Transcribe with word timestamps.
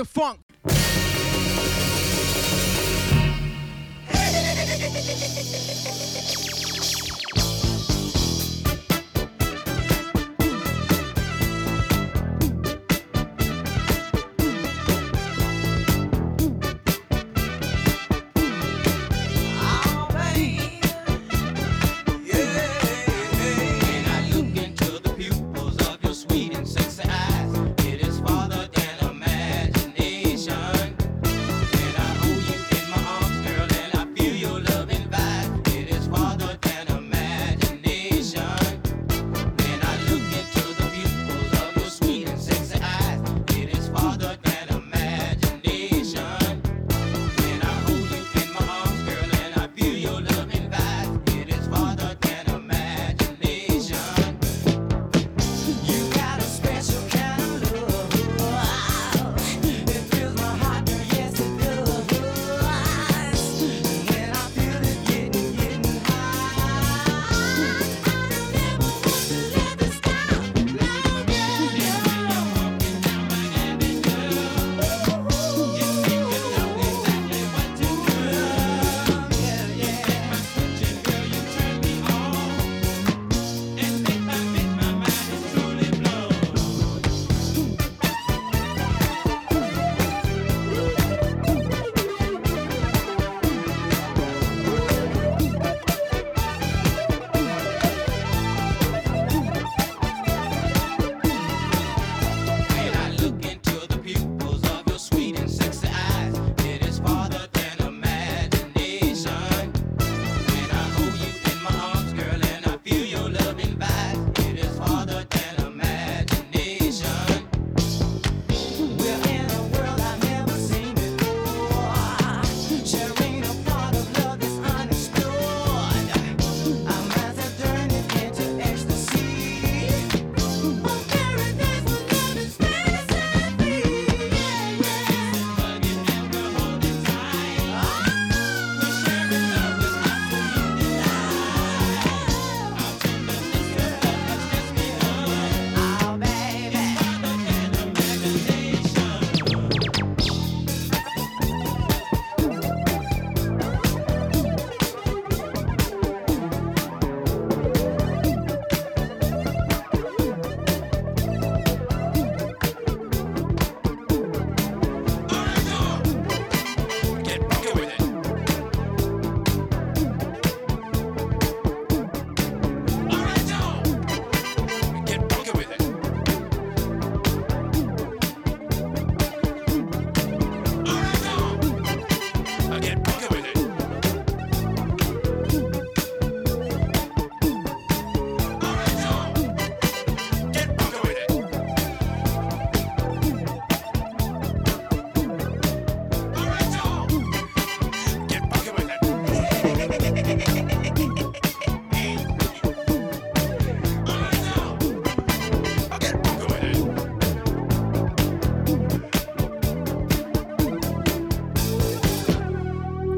to 0.00 0.06
funk. 0.06 0.40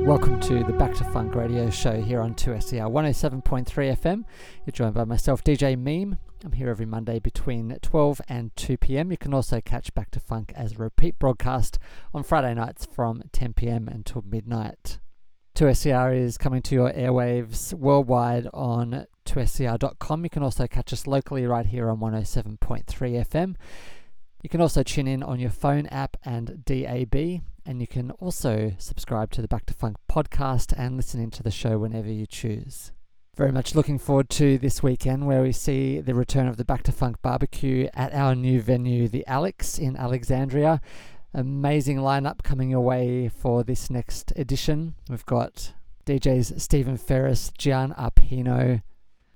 Welcome 0.04 0.40
to 0.40 0.64
the 0.64 0.72
Back 0.72 0.94
to 0.96 1.04
Funk 1.04 1.36
radio 1.36 1.70
show 1.70 2.00
here 2.00 2.20
on 2.20 2.34
2SER 2.34 2.90
107.3 2.90 3.64
FM. 3.64 4.24
You're 4.66 4.72
joined 4.72 4.94
by 4.94 5.04
myself, 5.04 5.44
DJ 5.44 5.78
Meme. 5.78 6.18
I'm 6.44 6.52
here 6.52 6.70
every 6.70 6.86
Monday 6.86 7.20
between 7.20 7.78
12 7.80 8.20
and 8.28 8.54
2 8.56 8.78
pm. 8.78 9.12
You 9.12 9.16
can 9.16 9.32
also 9.32 9.60
catch 9.60 9.94
Back 9.94 10.10
to 10.10 10.20
Funk 10.20 10.52
as 10.56 10.72
a 10.72 10.78
repeat 10.78 11.20
broadcast 11.20 11.78
on 12.12 12.24
Friday 12.24 12.52
nights 12.52 12.84
from 12.84 13.22
10 13.30 13.52
pm 13.52 13.86
until 13.86 14.24
midnight. 14.28 14.98
2SER 15.54 16.16
is 16.16 16.36
coming 16.36 16.62
to 16.62 16.74
your 16.74 16.92
airwaves 16.92 17.72
worldwide 17.72 18.48
on 18.52 19.06
2SER.com. 19.24 20.24
You 20.24 20.30
can 20.30 20.42
also 20.42 20.66
catch 20.66 20.92
us 20.92 21.06
locally 21.06 21.46
right 21.46 21.66
here 21.66 21.88
on 21.88 21.98
107.3 21.98 22.58
FM. 22.84 23.54
You 24.42 24.48
can 24.50 24.60
also 24.60 24.82
tune 24.82 25.06
in 25.06 25.22
on 25.22 25.38
your 25.38 25.50
phone 25.50 25.86
app 25.86 26.16
and 26.24 26.64
DAB 26.64 27.42
and 27.64 27.80
you 27.80 27.86
can 27.86 28.10
also 28.12 28.72
subscribe 28.78 29.30
to 29.32 29.42
the 29.42 29.48
Back 29.48 29.66
to 29.66 29.74
Funk 29.74 29.96
podcast 30.10 30.74
and 30.76 30.96
listen 30.96 31.20
into 31.20 31.42
the 31.42 31.50
show 31.50 31.78
whenever 31.78 32.10
you 32.10 32.26
choose. 32.26 32.92
Very 33.36 33.52
much 33.52 33.74
looking 33.74 33.98
forward 33.98 34.28
to 34.30 34.58
this 34.58 34.82
weekend 34.82 35.26
where 35.26 35.42
we 35.42 35.52
see 35.52 36.00
the 36.00 36.14
return 36.14 36.48
of 36.48 36.58
the 36.58 36.64
Back 36.64 36.82
to 36.82 36.92
Funk 36.92 37.16
barbecue 37.22 37.88
at 37.94 38.12
our 38.12 38.34
new 38.34 38.60
venue, 38.60 39.08
the 39.08 39.26
Alex 39.26 39.78
in 39.78 39.96
Alexandria. 39.96 40.80
Amazing 41.32 41.96
lineup 41.98 42.42
coming 42.42 42.70
your 42.70 42.82
way 42.82 43.28
for 43.28 43.64
this 43.64 43.88
next 43.88 44.32
edition. 44.36 44.94
We've 45.08 45.24
got 45.24 45.72
DJs 46.04 46.60
Stephen 46.60 46.98
Ferris, 46.98 47.50
Gian 47.56 47.94
Arpino, 47.98 48.82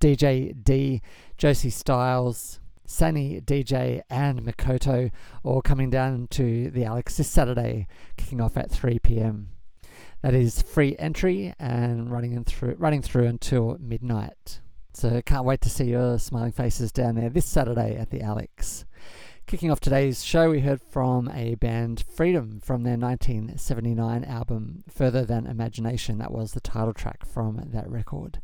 DJ 0.00 0.52
D, 0.62 1.00
Josie 1.38 1.70
Styles, 1.70 2.60
Sani, 2.86 3.40
DJ, 3.40 4.02
and 4.08 4.42
Makoto 4.42 5.10
all 5.42 5.60
coming 5.60 5.90
down 5.90 6.28
to 6.30 6.70
the 6.70 6.84
Alex 6.84 7.16
this 7.16 7.28
Saturday, 7.28 7.86
kicking 8.16 8.40
off 8.40 8.56
at 8.56 8.70
3 8.70 8.98
p.m. 9.00 9.48
That 10.22 10.34
is 10.34 10.62
free 10.62 10.96
entry 10.98 11.54
and 11.58 12.10
running 12.10 12.42
through 12.44 12.76
running 12.78 13.02
through 13.02 13.26
until 13.26 13.76
midnight. 13.80 14.60
So 14.92 15.20
can't 15.22 15.44
wait 15.44 15.60
to 15.60 15.68
see 15.68 15.84
your 15.84 16.18
smiling 16.18 16.52
faces 16.52 16.90
down 16.90 17.16
there 17.16 17.28
this 17.28 17.44
Saturday 17.44 17.96
at 17.96 18.10
the 18.10 18.22
Alex. 18.22 18.86
Kicking 19.46 19.70
off 19.70 19.78
today's 19.78 20.24
show, 20.24 20.50
we 20.50 20.60
heard 20.60 20.80
from 20.80 21.28
a 21.28 21.54
band 21.54 22.02
Freedom 22.12 22.58
from 22.58 22.82
their 22.82 22.96
1979 22.96 24.24
album 24.24 24.82
Further 24.88 25.24
Than 25.24 25.46
Imagination. 25.46 26.18
That 26.18 26.32
was 26.32 26.50
the 26.50 26.60
title 26.60 26.92
track 26.92 27.24
from 27.24 27.62
that 27.72 27.88
record. 27.88 28.40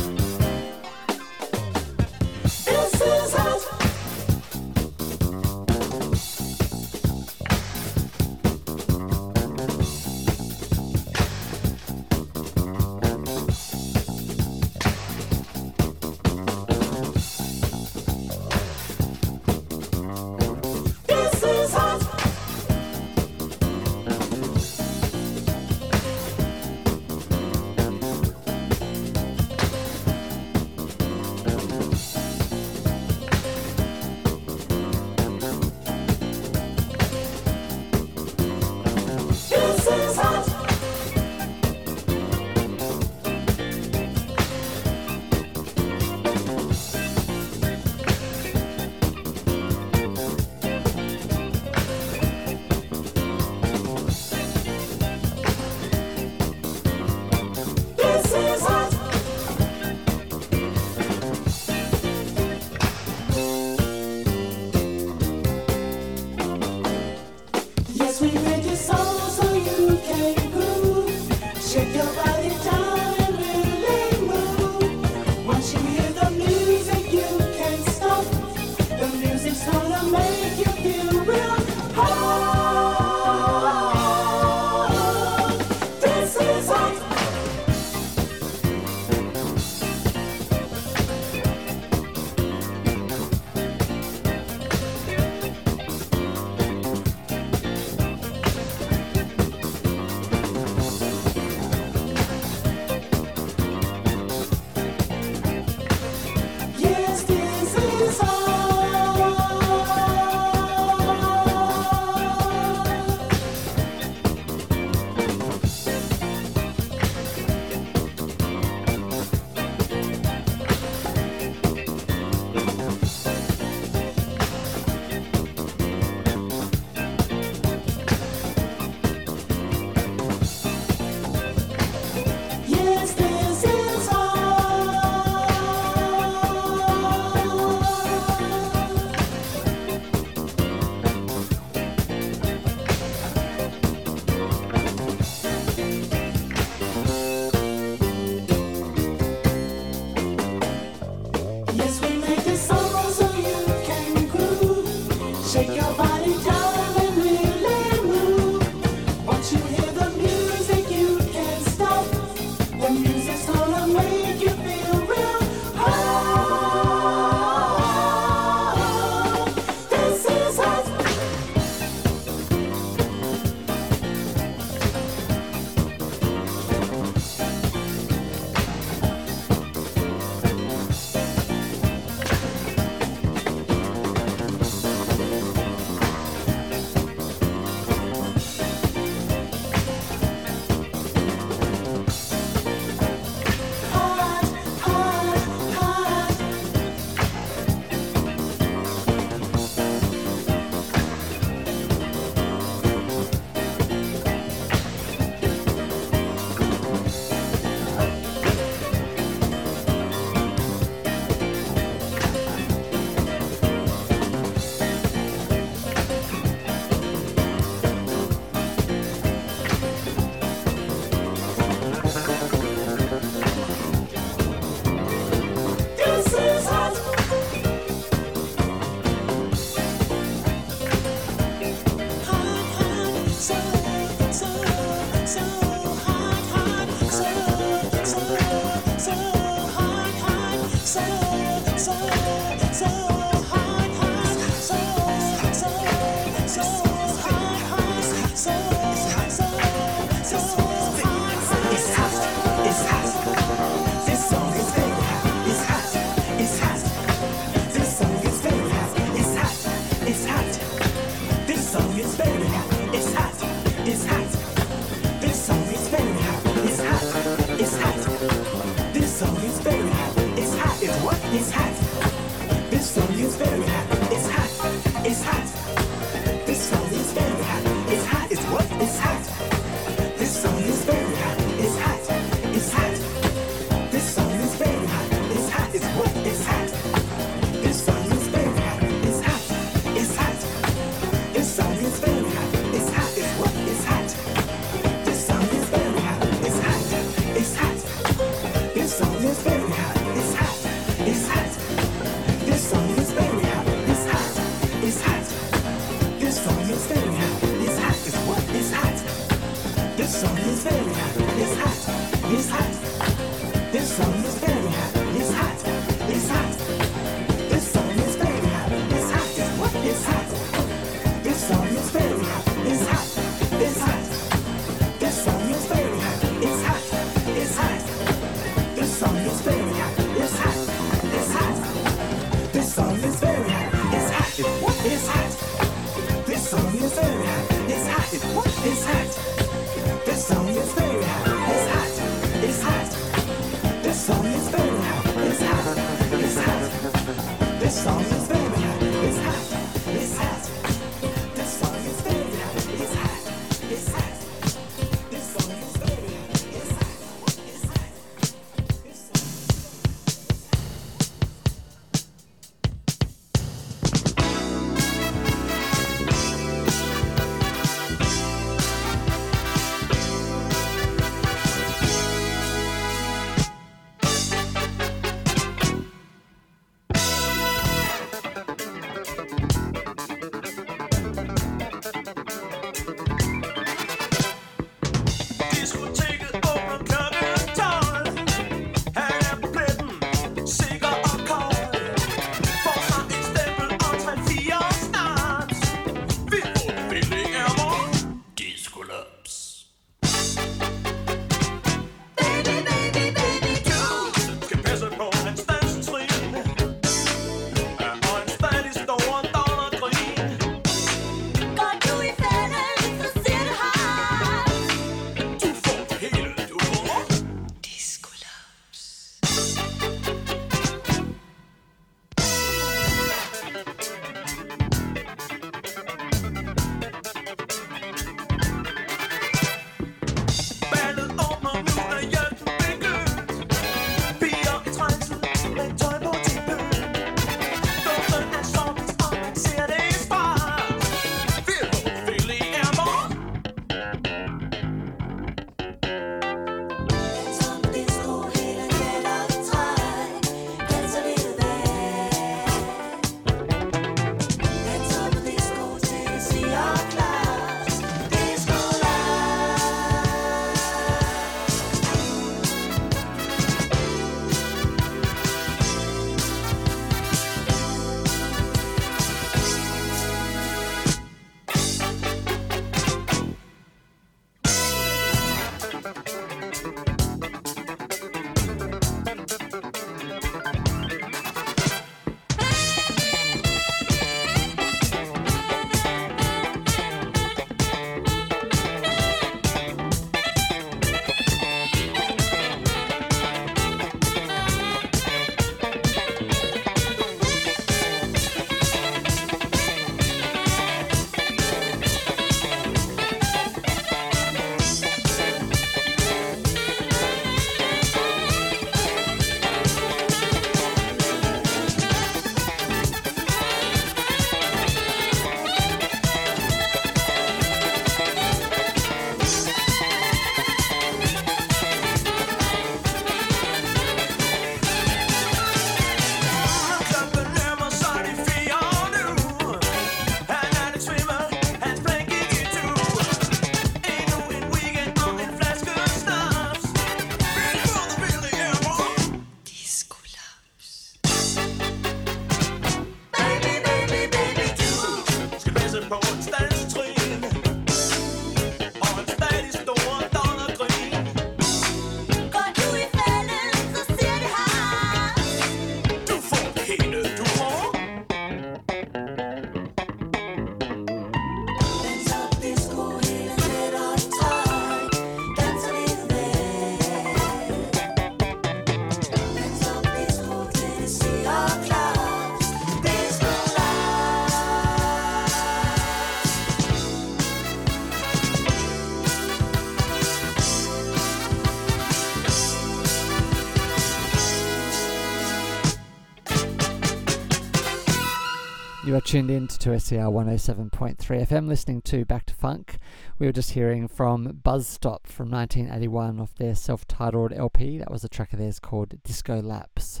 tuned 589.10 589.28
in 589.28 589.48
to 589.48 589.70
2SER 589.70 590.08
107.3 590.08 590.96
FM, 590.96 591.48
listening 591.48 591.82
to 591.82 592.04
Back 592.04 592.26
to 592.26 592.34
Funk. 592.34 592.78
We 593.18 593.26
were 593.26 593.32
just 593.32 593.54
hearing 593.54 593.88
from 593.88 594.38
Buzz 594.44 594.68
Stop 594.68 595.08
from 595.08 595.28
1981 595.28 596.20
off 596.20 596.36
their 596.36 596.54
self 596.54 596.86
titled 596.86 597.32
LP. 597.32 597.78
That 597.78 597.90
was 597.90 598.04
a 598.04 598.08
track 598.08 598.32
of 598.32 598.38
theirs 598.38 598.60
called 598.60 599.02
Disco 599.02 599.42
Lapse. 599.42 600.00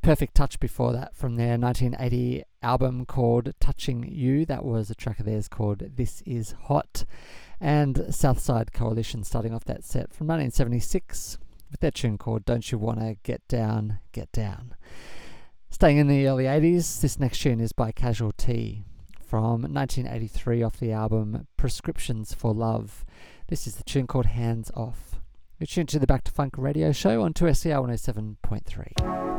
Perfect 0.00 0.36
Touch 0.36 0.60
before 0.60 0.92
that 0.92 1.16
from 1.16 1.34
their 1.34 1.58
1980 1.58 2.44
album 2.62 3.04
called 3.04 3.52
Touching 3.58 4.06
You. 4.08 4.46
That 4.46 4.64
was 4.64 4.90
a 4.90 4.94
track 4.94 5.18
of 5.18 5.26
theirs 5.26 5.48
called 5.48 5.82
This 5.96 6.22
Is 6.24 6.54
Hot. 6.66 7.04
And 7.60 8.14
Southside 8.14 8.72
Coalition 8.72 9.24
starting 9.24 9.54
off 9.54 9.64
that 9.64 9.82
set 9.82 10.12
from 10.12 10.28
1976 10.28 11.38
with 11.72 11.80
their 11.80 11.90
tune 11.90 12.16
called 12.16 12.44
Don't 12.44 12.70
You 12.70 12.78
Wanna 12.78 13.16
Get 13.24 13.42
Down, 13.48 13.98
Get 14.12 14.30
Down. 14.30 14.76
Staying 15.70 15.98
in 15.98 16.06
the 16.06 16.26
early 16.26 16.44
80s, 16.44 17.00
this 17.00 17.18
next 17.18 17.40
tune 17.40 17.60
is 17.60 17.72
by 17.72 17.92
Casualty 17.92 18.84
from 19.20 19.62
1983 19.62 20.62
off 20.62 20.78
the 20.78 20.92
album 20.92 21.46
Prescriptions 21.56 22.32
for 22.32 22.54
Love. 22.54 23.04
This 23.48 23.66
is 23.66 23.76
the 23.76 23.82
tune 23.82 24.06
called 24.06 24.26
Hands 24.26 24.70
Off. 24.74 25.20
You're 25.58 25.66
tuned 25.66 25.88
to 25.90 25.98
the 25.98 26.06
Back 26.06 26.24
to 26.24 26.32
Funk 26.32 26.54
radio 26.56 26.92
show 26.92 27.22
on 27.22 27.34
2SER 27.34 27.80
107.3. 27.80 29.35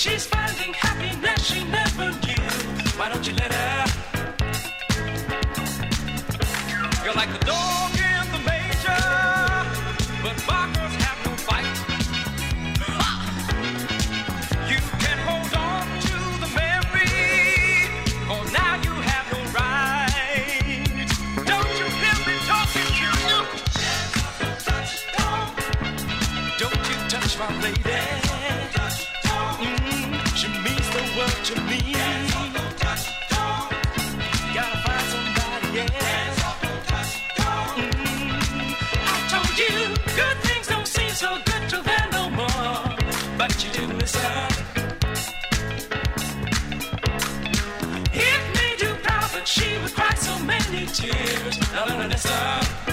She's 0.00 0.24
finding 0.24 0.72
happiness 0.72 1.44
she 1.44 1.62
never 1.62 2.10
knew. 2.24 2.42
Why 2.96 3.10
don't 3.10 3.26
you 3.26 3.34
let 3.34 3.52
her? 3.52 3.84
You're 7.04 7.12
like 7.12 7.28
a 7.28 7.44
dog. 7.44 7.89
tears, 50.92 51.60
not 51.72 51.90
on 51.90 52.10
a. 52.12 52.89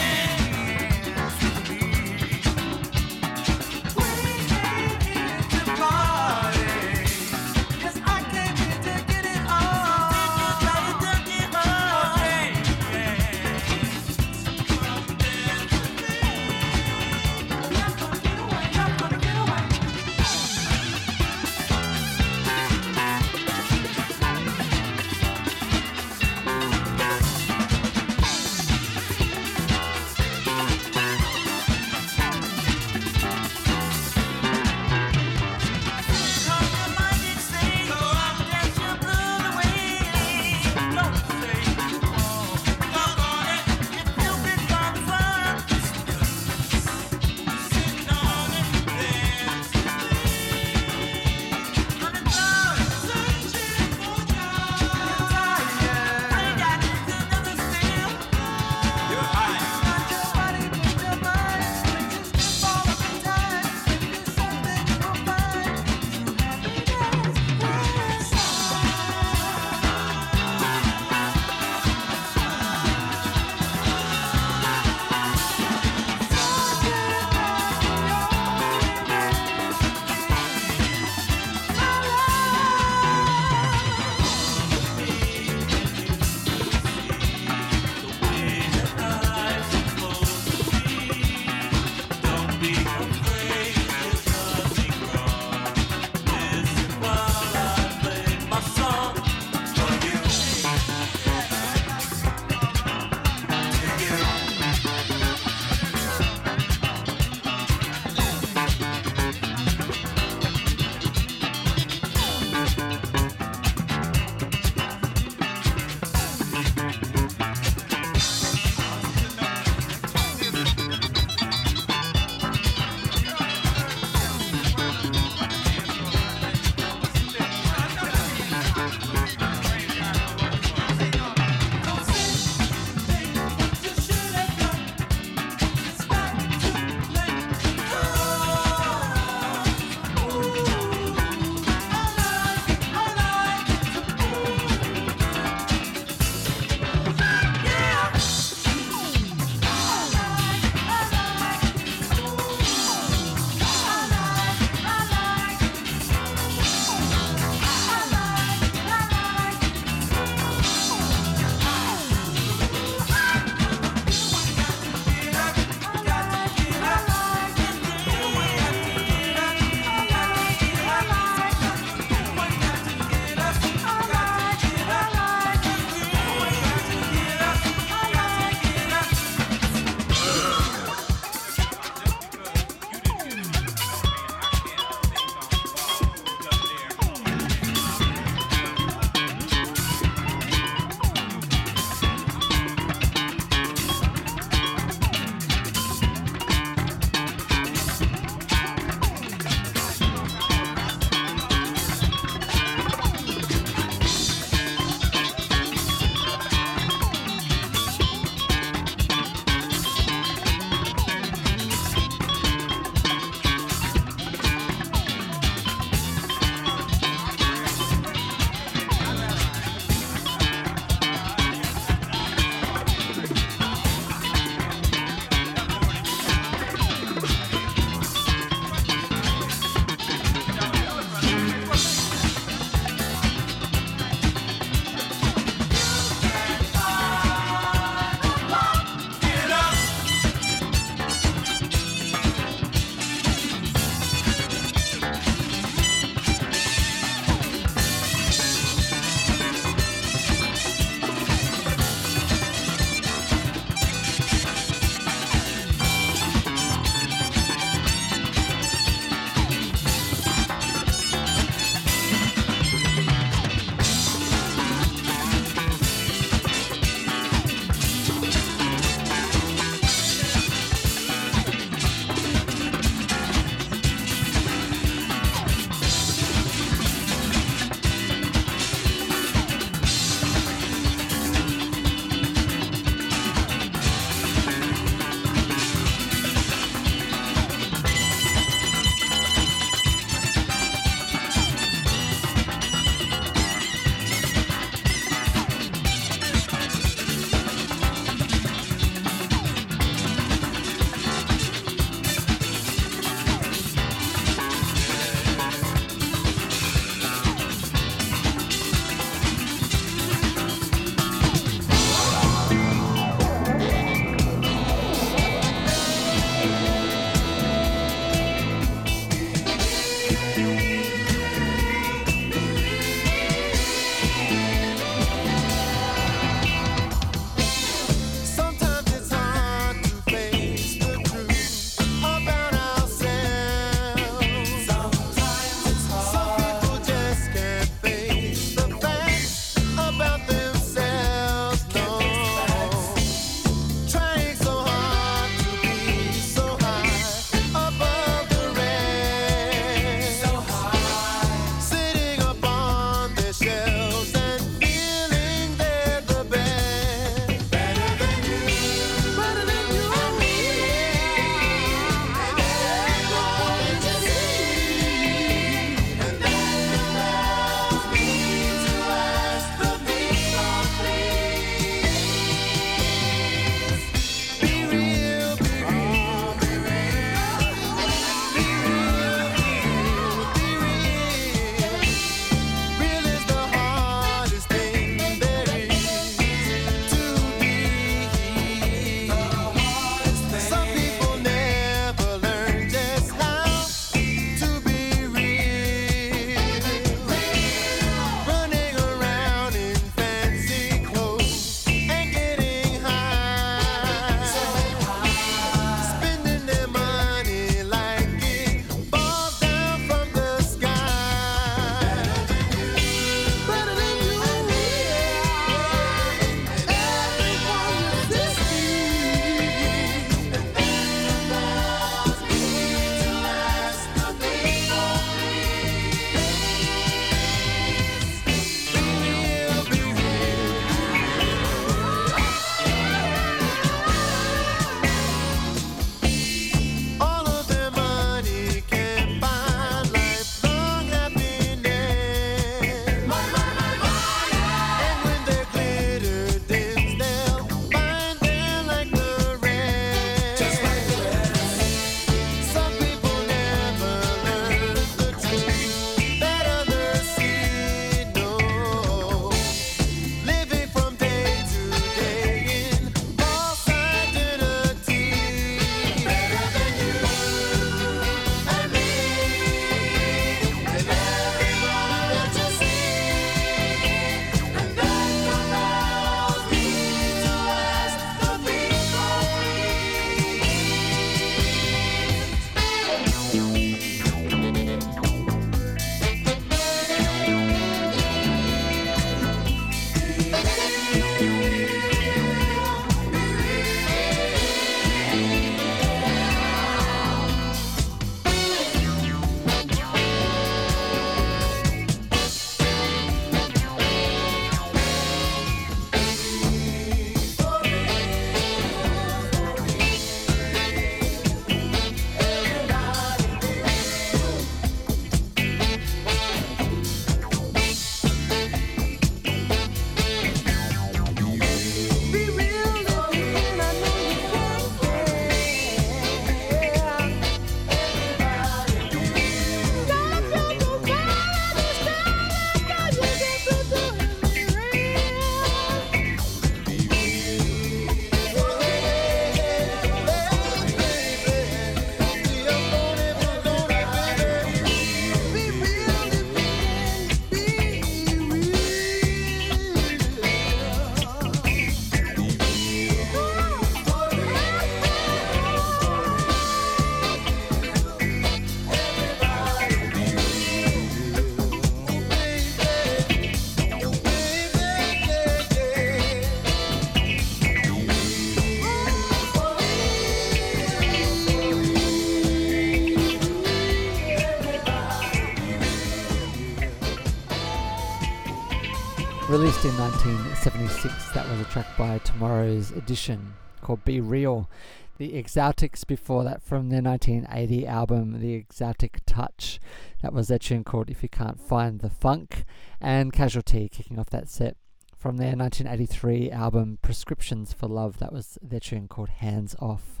1976, 580.04 581.10
that 581.12 581.28
was 581.28 581.40
a 581.40 581.44
track 581.50 581.66
by 581.76 581.98
Tomorrow's 581.98 582.70
Edition 582.70 583.34
called 583.60 583.84
Be 583.84 584.00
Real. 584.00 584.48
The 584.96 585.18
Exotics 585.18 585.84
before 585.84 586.24
that 586.24 586.42
from 586.42 586.70
their 586.70 586.80
1980 586.80 587.66
album 587.66 588.18
The 588.18 588.32
Exotic 588.32 589.00
Touch. 589.04 589.60
That 590.00 590.14
was 590.14 590.28
their 590.28 590.38
tune 590.38 590.64
called 590.64 590.88
If 590.88 591.02
You 591.02 591.10
Can't 591.10 591.38
Find 591.38 591.80
the 591.80 591.90
Funk. 591.90 592.44
And 592.80 593.12
Casualty 593.12 593.68
kicking 593.68 593.98
off 593.98 594.08
that 594.08 594.30
set 594.30 594.56
from 594.96 595.18
their 595.18 595.36
1983 595.36 596.30
album 596.30 596.78
Prescriptions 596.80 597.52
for 597.52 597.66
Love. 597.66 597.98
That 597.98 598.12
was 598.12 598.38
their 598.40 598.60
tune 598.60 598.88
called 598.88 599.10
Hands 599.10 599.54
Off. 599.58 600.00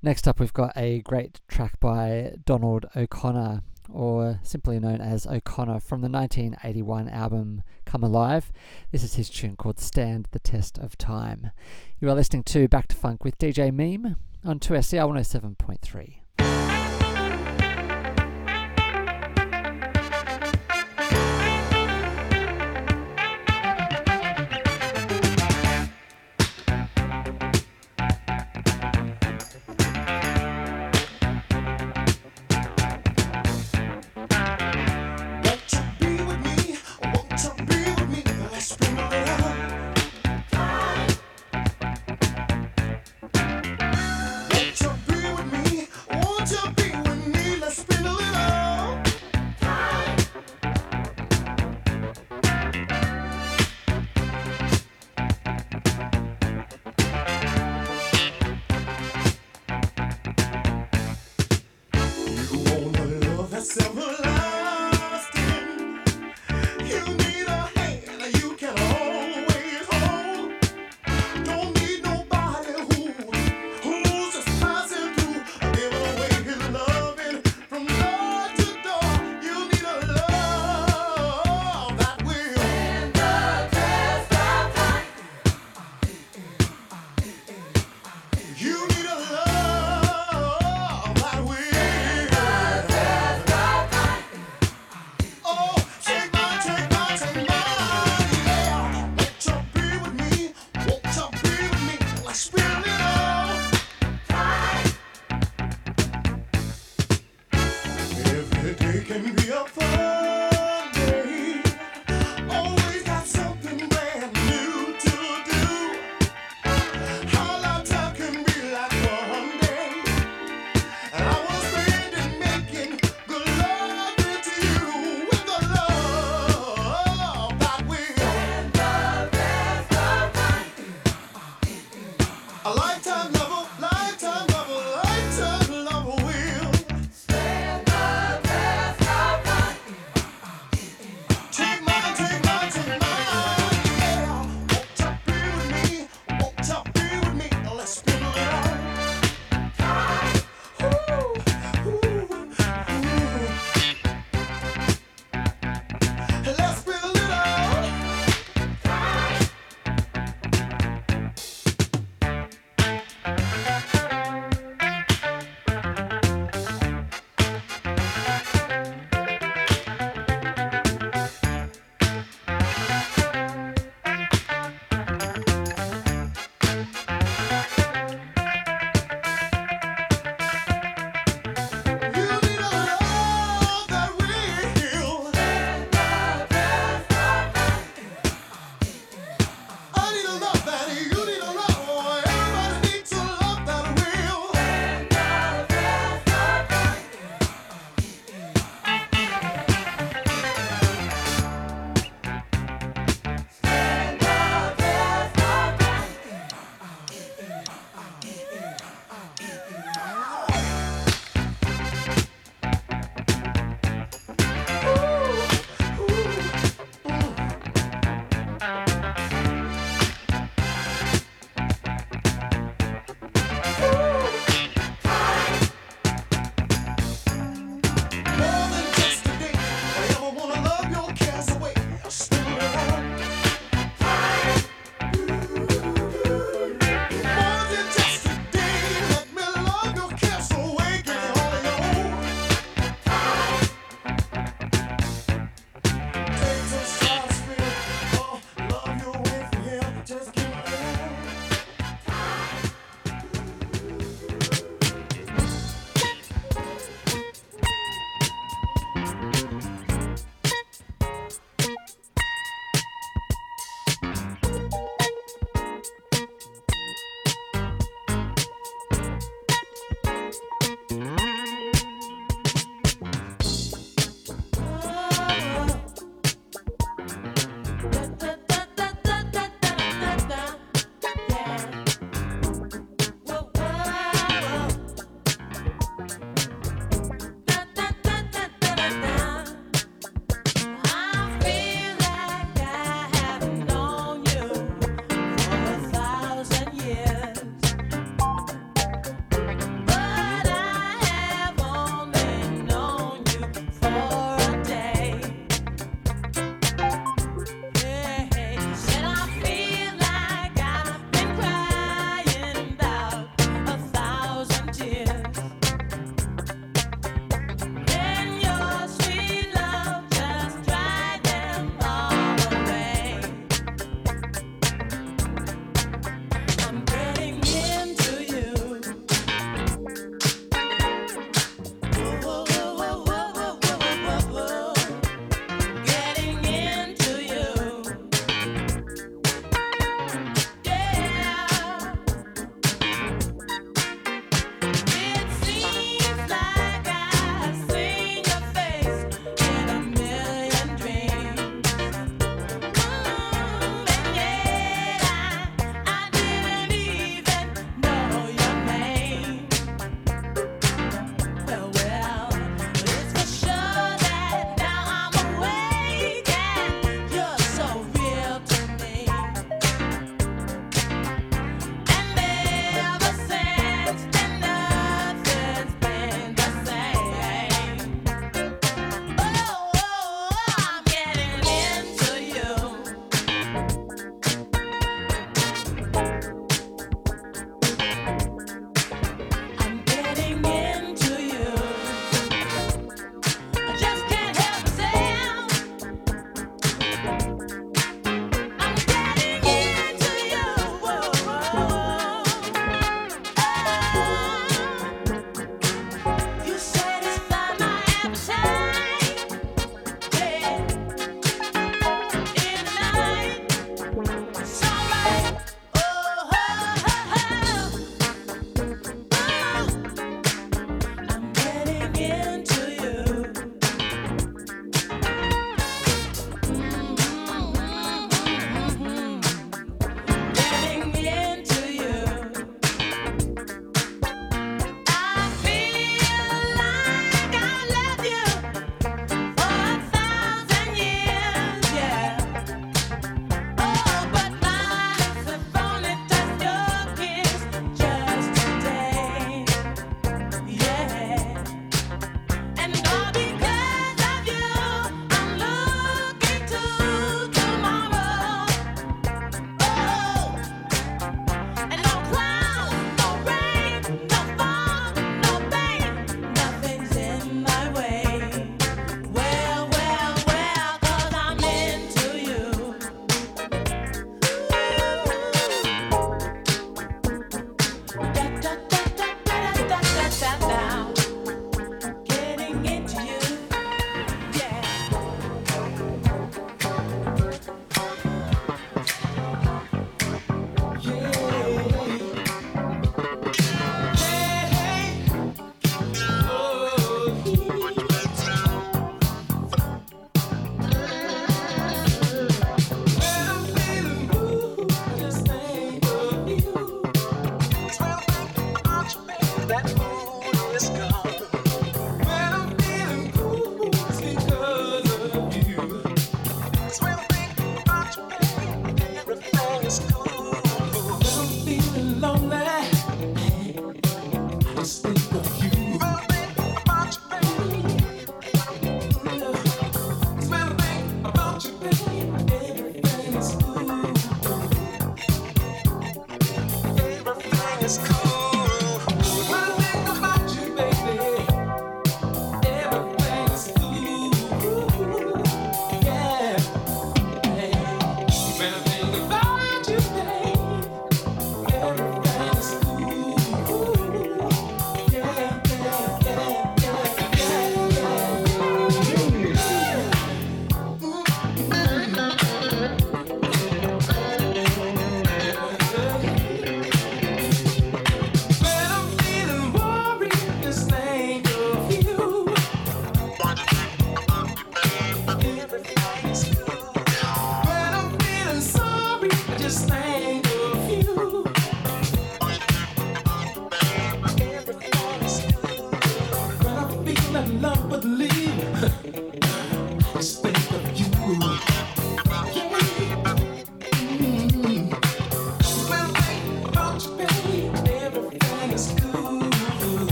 Next 0.00 0.28
up, 0.28 0.38
we've 0.38 0.52
got 0.52 0.76
a 0.76 1.00
great 1.00 1.40
track 1.48 1.80
by 1.80 2.34
Donald 2.44 2.86
O'Connor, 2.94 3.62
or 3.94 4.40
simply 4.42 4.80
known 4.80 5.00
as 5.00 5.26
O'Connor, 5.26 5.80
from 5.80 6.00
the 6.00 6.08
1981 6.08 7.08
album 7.08 7.62
Come 7.84 8.02
Alive. 8.02 8.52
This 8.90 9.04
is 9.04 9.14
his 9.14 9.30
tune 9.30 9.56
called 9.56 9.78
Stand 9.78 10.28
the 10.32 10.40
Test 10.40 10.78
of 10.78 10.98
Time. 10.98 11.52
You 12.00 12.08
are 12.08 12.14
listening 12.14 12.42
to 12.44 12.66
Back 12.66 12.88
to 12.88 12.96
Funk 12.96 13.22
with 13.22 13.38
DJ 13.38 13.72
Meme 13.72 14.16
on 14.44 14.58
2SER 14.58 15.08
107.3. 15.08 16.23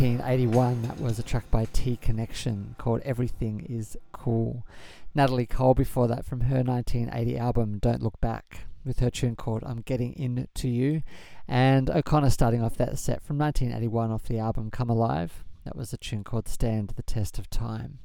1981, 0.00 0.82
that 0.82 1.00
was 1.00 1.18
a 1.18 1.24
track 1.24 1.50
by 1.50 1.64
T 1.72 1.96
Connection 1.96 2.76
called 2.78 3.00
Everything 3.04 3.66
Is 3.68 3.96
Cool. 4.12 4.64
Natalie 5.12 5.44
Cole 5.44 5.74
before 5.74 6.06
that 6.06 6.24
from 6.24 6.42
her 6.42 6.62
1980 6.62 7.36
album 7.36 7.78
Don't 7.80 8.00
Look 8.00 8.20
Back 8.20 8.60
with 8.84 9.00
her 9.00 9.10
tune 9.10 9.34
called 9.34 9.64
I'm 9.66 9.80
Getting 9.80 10.12
Into 10.12 10.68
You. 10.68 11.02
And 11.48 11.90
O'Connor 11.90 12.30
starting 12.30 12.62
off 12.62 12.76
that 12.76 12.96
set 12.96 13.24
from 13.24 13.38
1981 13.38 14.12
off 14.12 14.22
the 14.22 14.38
album 14.38 14.70
Come 14.70 14.88
Alive. 14.88 15.42
That 15.64 15.74
was 15.74 15.92
a 15.92 15.96
tune 15.96 16.22
called 16.22 16.46
Stand 16.46 16.92
the 16.94 17.02
Test 17.02 17.36
of 17.36 17.50
Time. 17.50 17.98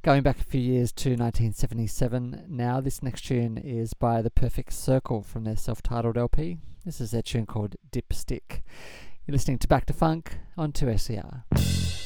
Going 0.00 0.22
back 0.22 0.40
a 0.40 0.44
few 0.44 0.62
years 0.62 0.92
to 0.92 1.10
1977 1.10 2.46
now, 2.48 2.80
this 2.80 3.02
next 3.02 3.26
tune 3.26 3.58
is 3.58 3.92
by 3.92 4.22
The 4.22 4.30
Perfect 4.30 4.72
Circle 4.72 5.24
from 5.24 5.44
their 5.44 5.58
self 5.58 5.82
titled 5.82 6.16
LP. 6.16 6.56
This 6.86 7.02
is 7.02 7.10
their 7.10 7.20
tune 7.20 7.44
called 7.44 7.76
Dipstick. 7.90 8.62
You're 9.24 9.34
listening 9.34 9.58
to 9.58 9.68
Back 9.68 9.86
to 9.86 9.92
Funk 9.92 10.38
on 10.58 10.72
2SER. 10.72 12.01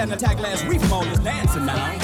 can 0.00 0.12
attack 0.12 0.40
last 0.40 0.66
week 0.66 0.80
all 0.90 1.04
dancing 1.16 1.66
now. 1.66 1.99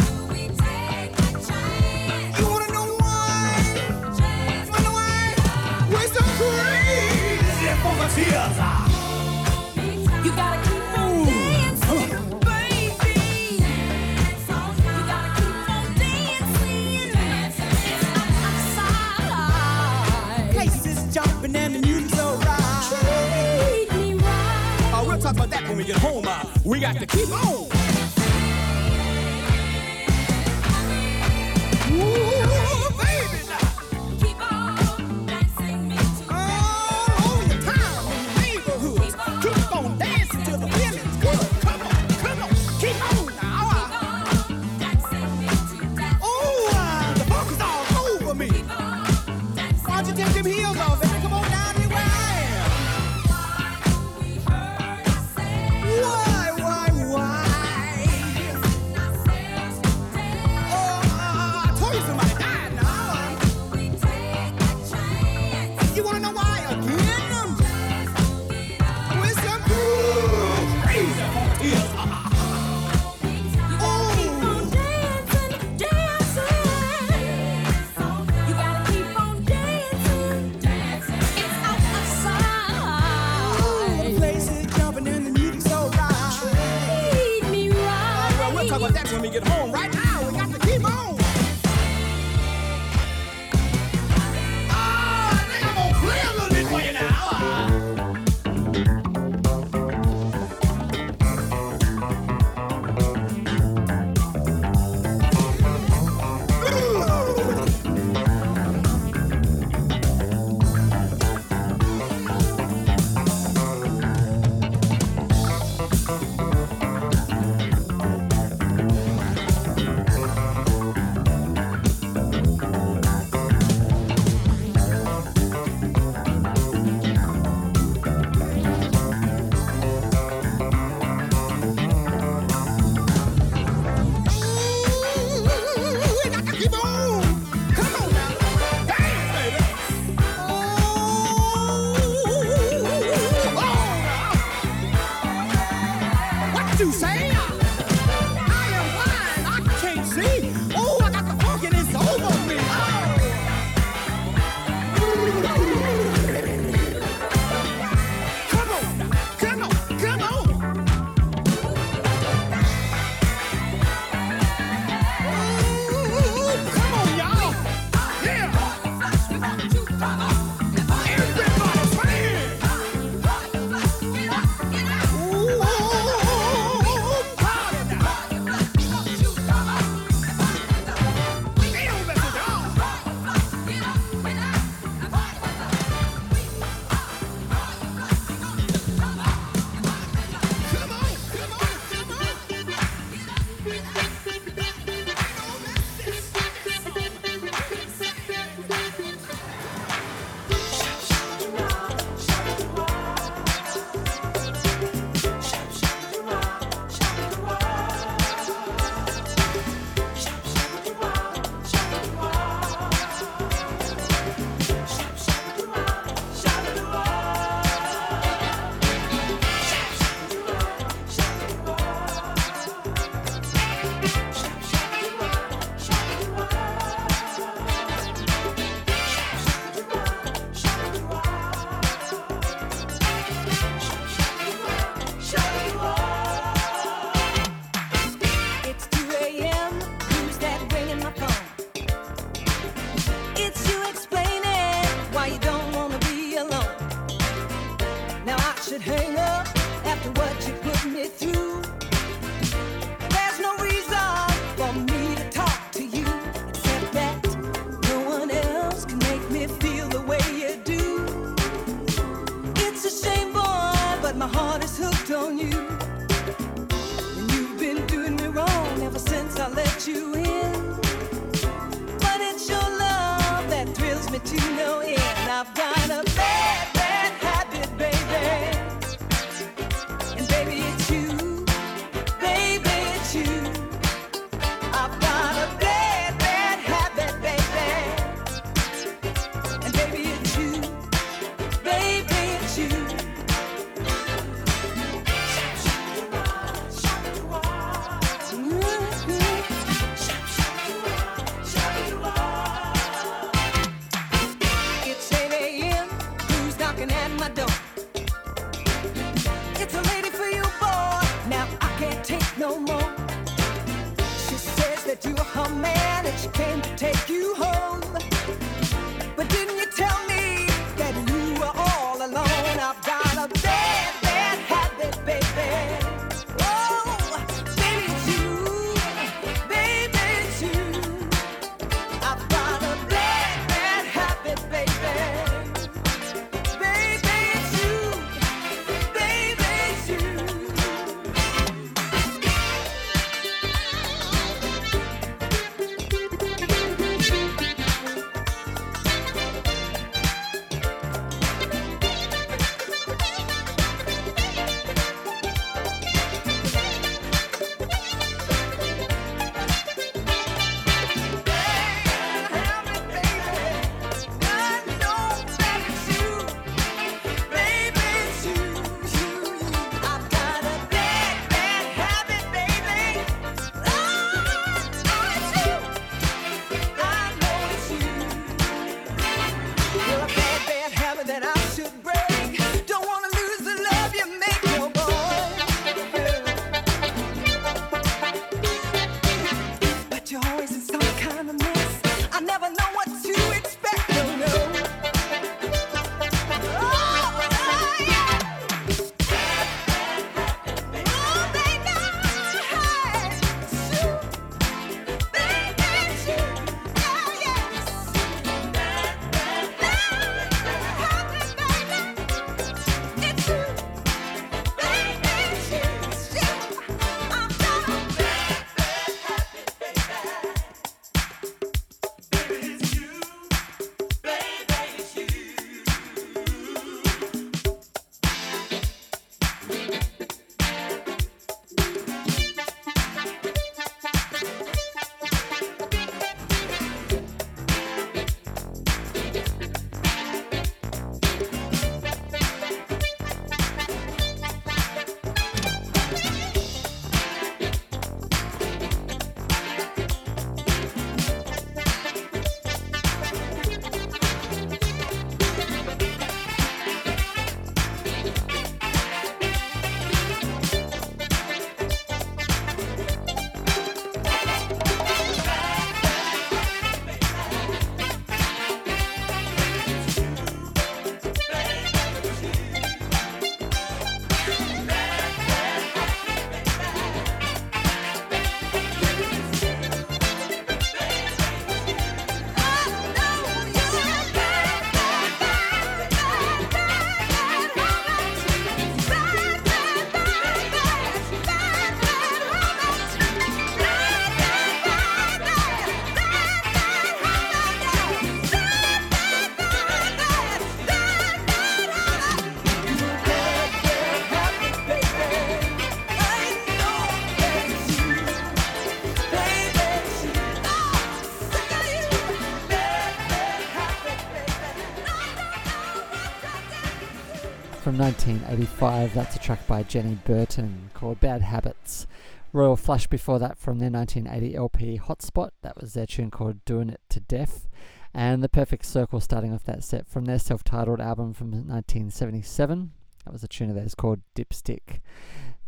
From 517.77 517.85
1985, 517.85 518.95
that's 518.95 519.17
a 519.17 519.19
track 519.19 519.47
by 519.47 519.63
Jenny 519.63 519.99
Burton 520.07 520.71
called 520.73 520.99
Bad 520.99 521.21
Habits. 521.21 521.87
Royal 522.33 522.57
Flush 522.57 522.87
before 522.87 523.19
that 523.19 523.37
from 523.37 523.59
their 523.59 523.69
1980 523.69 524.35
LP 524.35 524.81
Hotspot, 524.83 525.33
that 525.43 525.61
was 525.61 525.75
their 525.75 525.85
tune 525.85 526.11
called 526.11 526.43
Doing 526.47 526.71
It 526.71 526.81
to 526.89 527.01
Death. 527.01 527.49
And 527.93 528.25
The 528.25 528.31
Perfect 528.31 528.65
Circle 528.65 529.01
starting 529.01 529.35
off 529.35 529.45
that 529.45 529.63
set 529.63 529.87
from 529.87 530.07
their 530.07 530.19
self 530.19 530.43
titled 530.43 530.81
album 530.81 531.13
from 531.13 531.31
1977. 531.33 532.73
That 533.05 533.13
was 533.13 533.23
a 533.23 533.29
tune 533.29 533.51
of 533.51 533.57
theirs 533.57 533.75
called 533.75 534.01
Dipstick. 534.15 534.81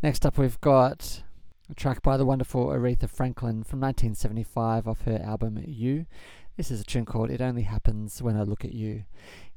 Next 0.02 0.26
up, 0.26 0.36
we've 0.36 0.60
got 0.60 1.22
a 1.70 1.74
track 1.74 2.02
by 2.02 2.18
the 2.18 2.26
wonderful 2.26 2.66
Aretha 2.66 3.08
Franklin 3.08 3.64
from 3.64 3.80
1975 3.80 4.86
off 4.86 5.00
her 5.02 5.18
album 5.24 5.64
You. 5.66 6.04
This 6.58 6.70
is 6.70 6.82
a 6.82 6.84
tune 6.84 7.06
called 7.06 7.30
It 7.30 7.40
Only 7.40 7.62
Happens 7.62 8.20
When 8.20 8.36
I 8.36 8.42
Look 8.42 8.66
at 8.66 8.74
You. 8.74 9.04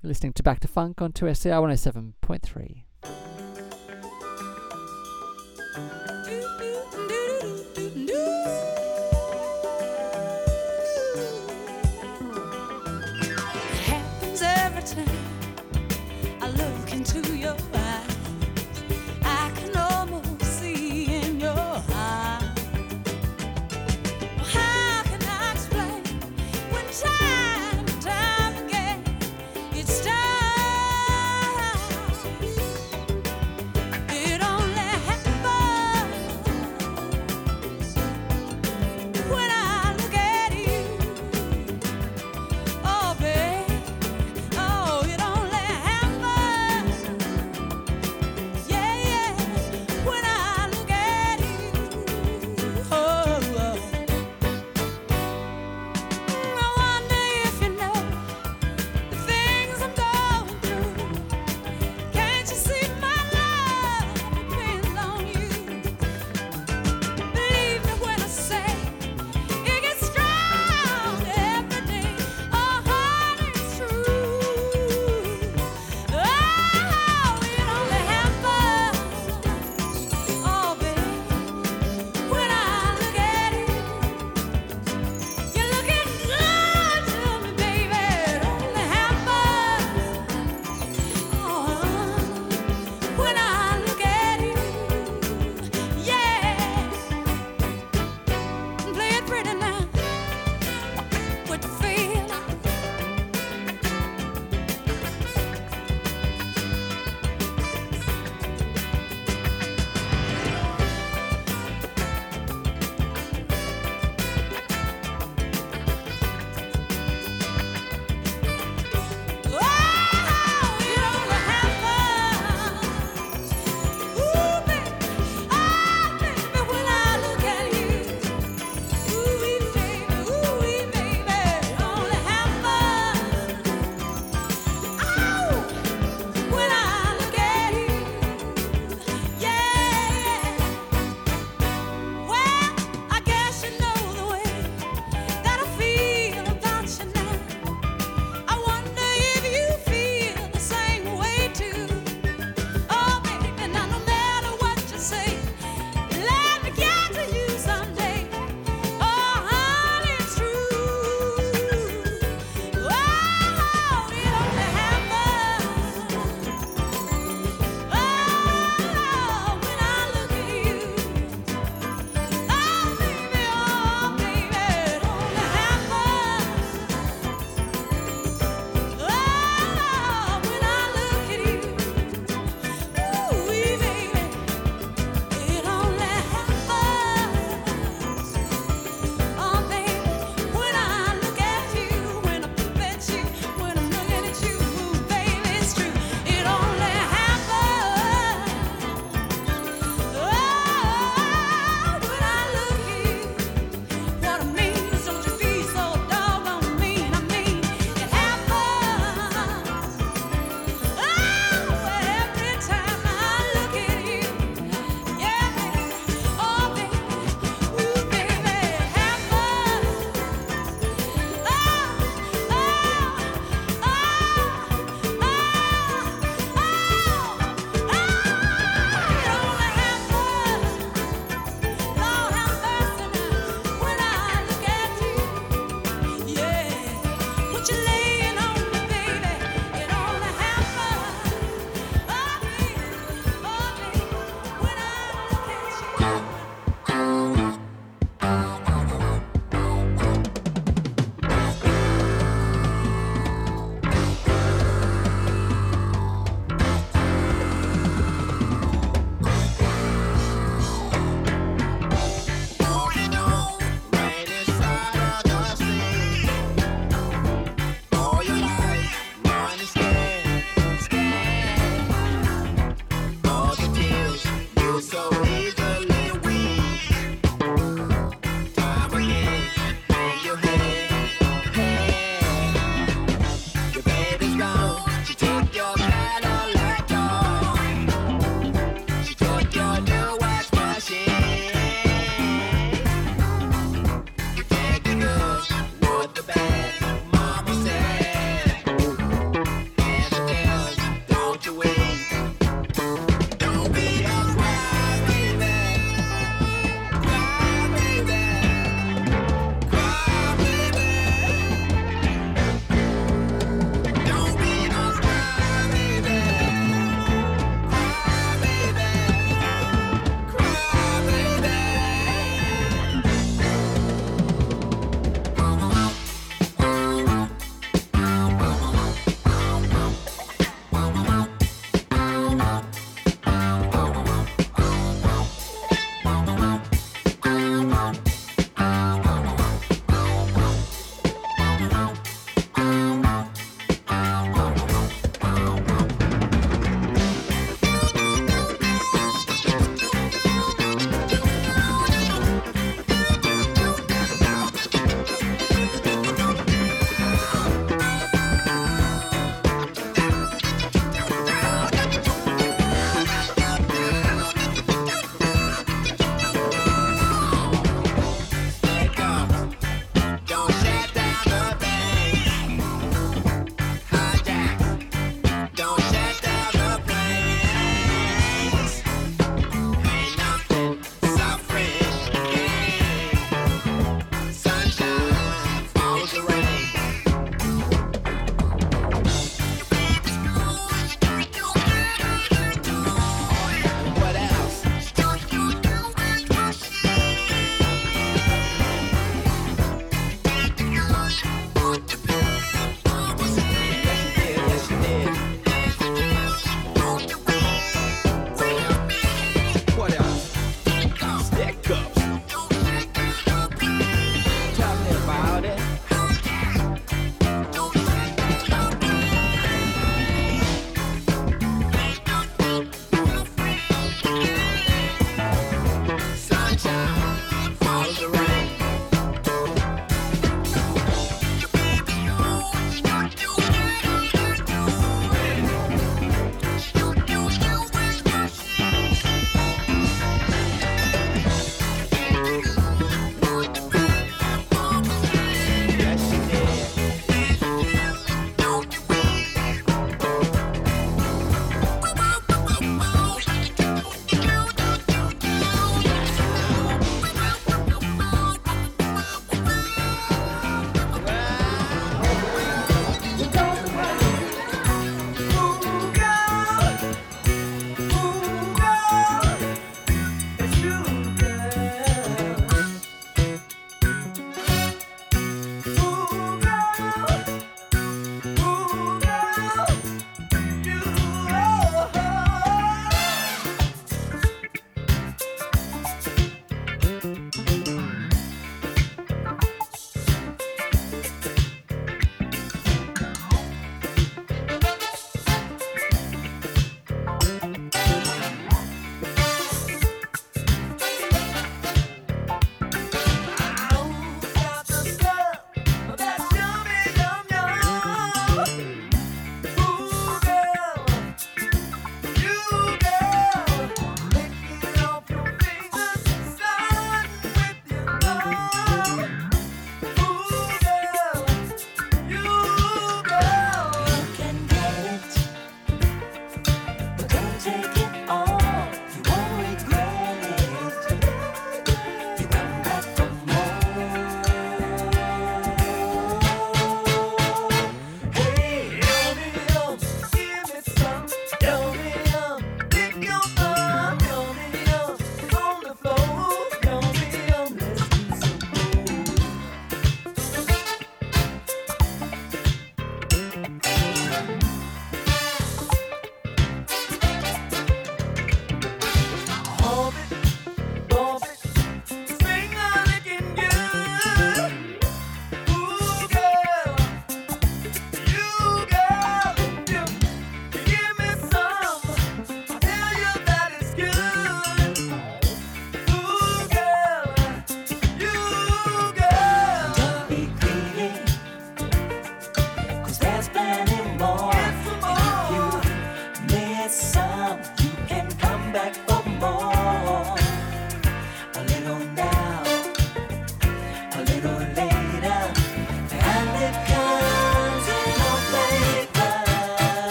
You're 0.00 0.08
listening 0.10 0.32
to 0.34 0.44
Back 0.44 0.60
to 0.60 0.68
Funk 0.68 1.02
on 1.02 1.12
2SER 1.12 1.60
107.3. 1.60 2.84
happens 13.86 14.42
every 14.42 14.82
your 17.34 17.56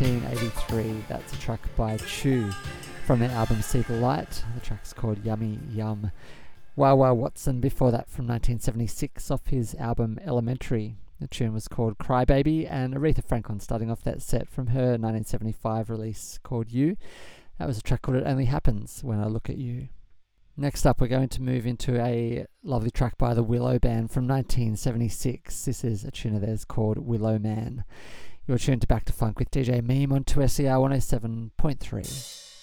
1983. 0.00 1.04
That's 1.08 1.32
a 1.34 1.38
track 1.38 1.60
by 1.76 1.96
Chew 1.98 2.50
from 3.06 3.20
their 3.20 3.30
album 3.30 3.62
See 3.62 3.82
the 3.82 3.94
Light. 3.94 4.42
The 4.56 4.60
track's 4.60 4.92
called 4.92 5.24
Yummy 5.24 5.60
Yum. 5.70 6.10
Wah 6.74 6.94
Wah 6.94 7.12
Watson 7.12 7.60
before 7.60 7.92
that 7.92 8.10
from 8.10 8.26
1976 8.26 9.30
off 9.30 9.46
his 9.46 9.76
album 9.76 10.18
Elementary. 10.26 10.96
The 11.20 11.28
tune 11.28 11.54
was 11.54 11.68
called 11.68 11.98
Crybaby, 11.98 12.68
and 12.68 12.94
Aretha 12.94 13.22
Franklin 13.22 13.60
starting 13.60 13.88
off 13.88 14.02
that 14.02 14.20
set 14.20 14.48
from 14.48 14.68
her 14.68 14.98
1975 14.98 15.88
release 15.88 16.40
called 16.42 16.72
You. 16.72 16.96
That 17.60 17.68
was 17.68 17.78
a 17.78 17.82
track 17.82 18.02
called 18.02 18.16
It 18.16 18.26
Only 18.26 18.46
Happens 18.46 19.04
When 19.04 19.20
I 19.20 19.26
Look 19.26 19.48
at 19.48 19.58
You. 19.58 19.90
Next 20.56 20.86
up, 20.86 21.00
we're 21.00 21.06
going 21.06 21.28
to 21.28 21.42
move 21.42 21.66
into 21.66 22.00
a 22.00 22.46
lovely 22.64 22.90
track 22.90 23.16
by 23.16 23.32
the 23.32 23.44
Willow 23.44 23.78
Band 23.78 24.10
from 24.10 24.26
1976. 24.26 25.64
This 25.64 25.84
is 25.84 26.02
a 26.02 26.10
tune 26.10 26.34
of 26.34 26.40
theirs 26.40 26.64
called 26.64 26.98
Willow 26.98 27.38
Man. 27.38 27.84
You're 28.46 28.58
tuned 28.58 28.82
to 28.82 28.86
Back 28.86 29.06
to 29.06 29.12
Funk 29.14 29.38
with 29.38 29.50
DJ 29.50 29.82
Meme 29.82 30.12
on 30.12 30.24
2SER 30.24 30.78
107.3. 30.78 32.53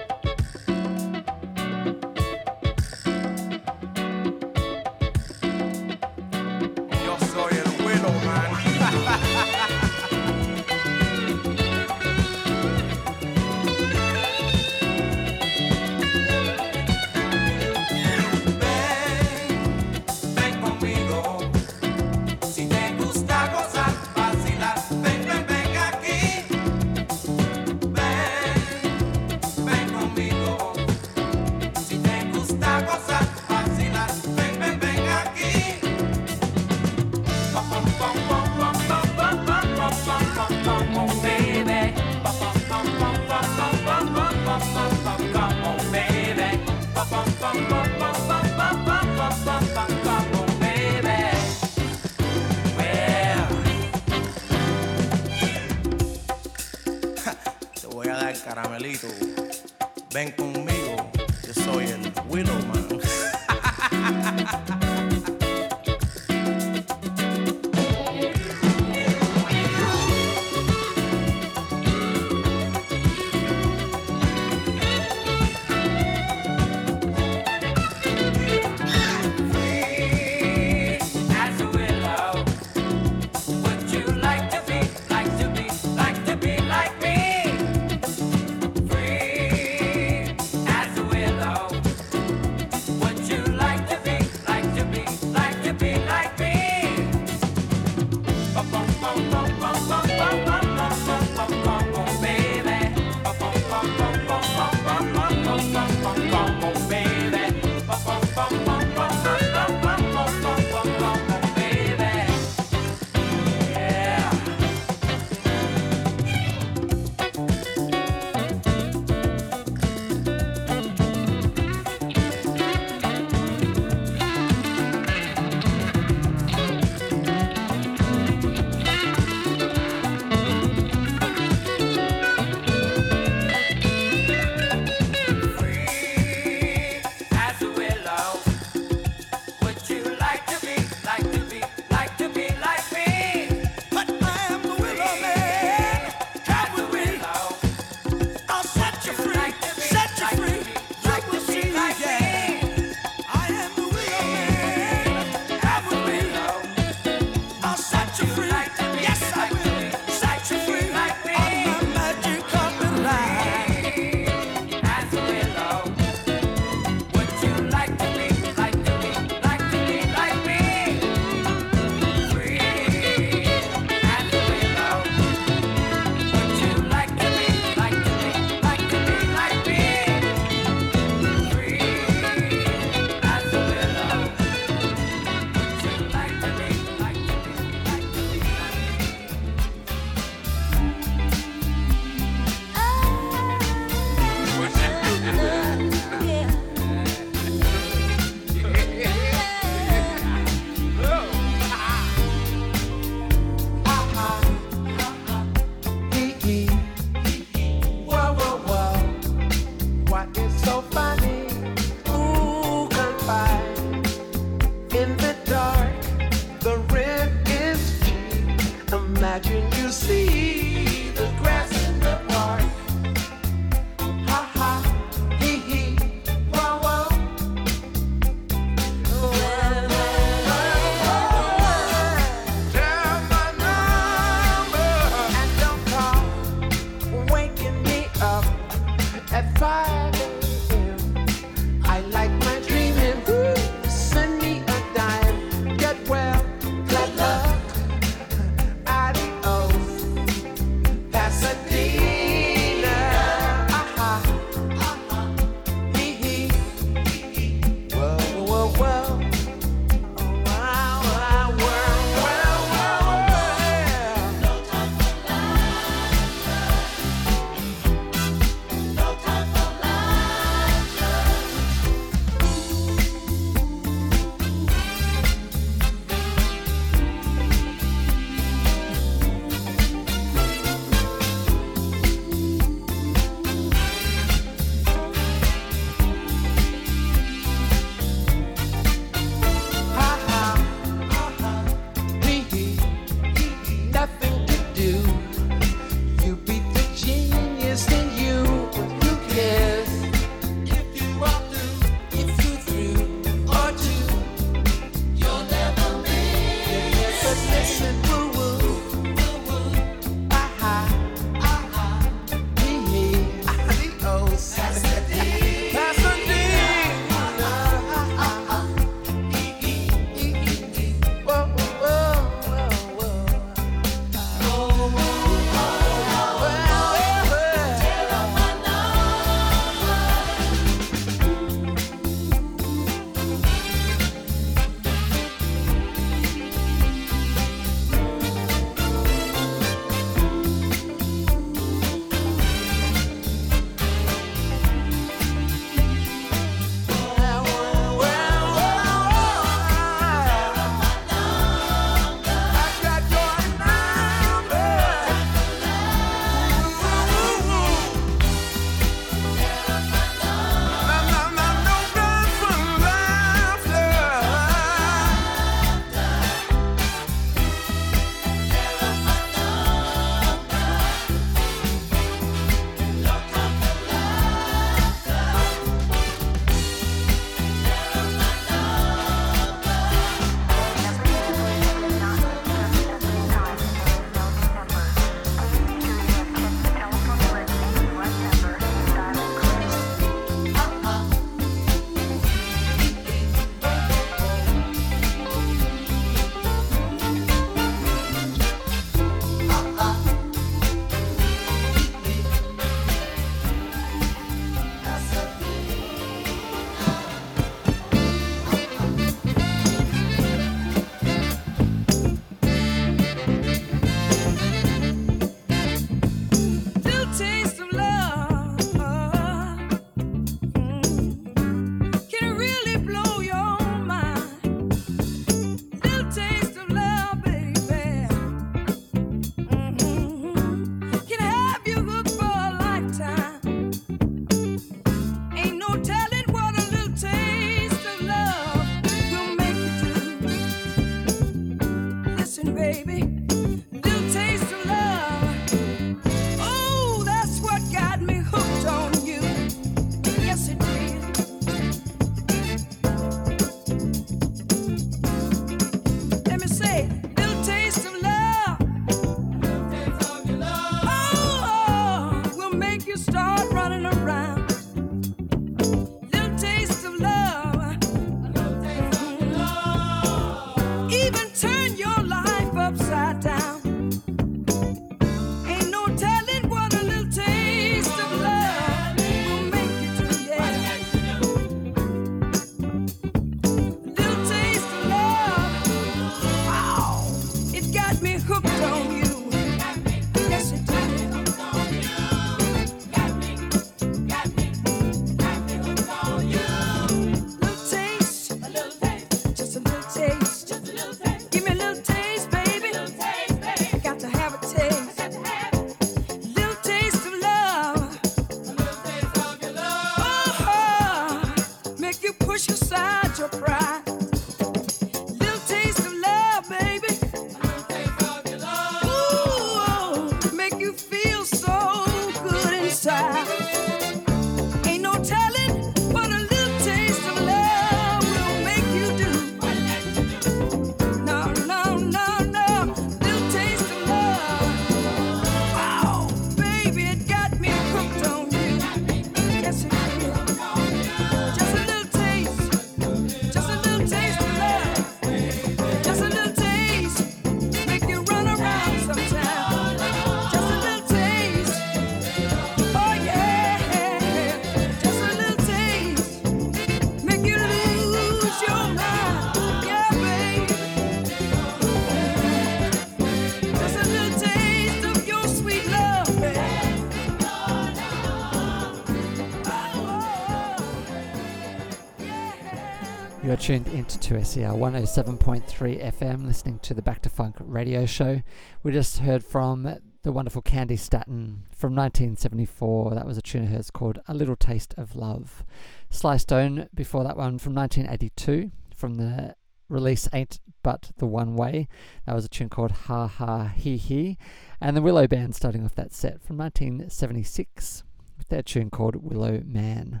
into 574.10 574.20
2SER 574.22 574.58
107.3 574.58 575.92
FM, 575.92 576.26
listening 576.26 576.58
to 576.60 576.74
the 576.74 576.82
Back 576.82 577.02
to 577.02 577.08
Funk 577.08 577.36
radio 577.38 577.86
show. 577.86 578.22
We 578.62 578.72
just 578.72 578.98
heard 578.98 579.24
from 579.24 579.78
the 580.02 580.10
wonderful 580.10 580.42
Candi 580.42 580.78
Staton 580.78 581.44
from 581.54 581.76
1974. 581.76 582.94
That 582.94 583.06
was 583.06 583.18
a 583.18 583.22
tune 583.22 583.44
of 583.44 583.50
hers 583.50 583.70
called 583.70 584.00
A 584.08 584.14
Little 584.14 584.36
Taste 584.36 584.74
of 584.76 584.96
Love. 584.96 585.44
Sly 585.90 586.16
Stone 586.16 586.68
before 586.74 587.04
that 587.04 587.16
one 587.16 587.38
from 587.38 587.54
1982 587.54 588.50
from 588.74 588.94
the 588.94 589.36
release 589.68 590.08
Ain't 590.12 590.40
But 590.62 590.90
the 590.98 591.06
One 591.06 591.36
Way. 591.36 591.68
That 592.06 592.16
was 592.16 592.24
a 592.24 592.28
tune 592.28 592.48
called 592.48 592.72
Ha 592.72 593.06
Ha 593.06 593.48
He 593.48 593.76
He. 593.76 594.18
And 594.60 594.76
the 594.76 594.82
Willow 594.82 595.06
Band 595.06 595.36
starting 595.36 595.64
off 595.64 595.74
that 595.76 595.92
set 595.92 596.22
from 596.22 596.36
1976 596.38 597.84
with 598.18 598.28
their 598.28 598.42
tune 598.42 598.70
called 598.70 598.96
Willow 598.96 599.42
Man 599.44 600.00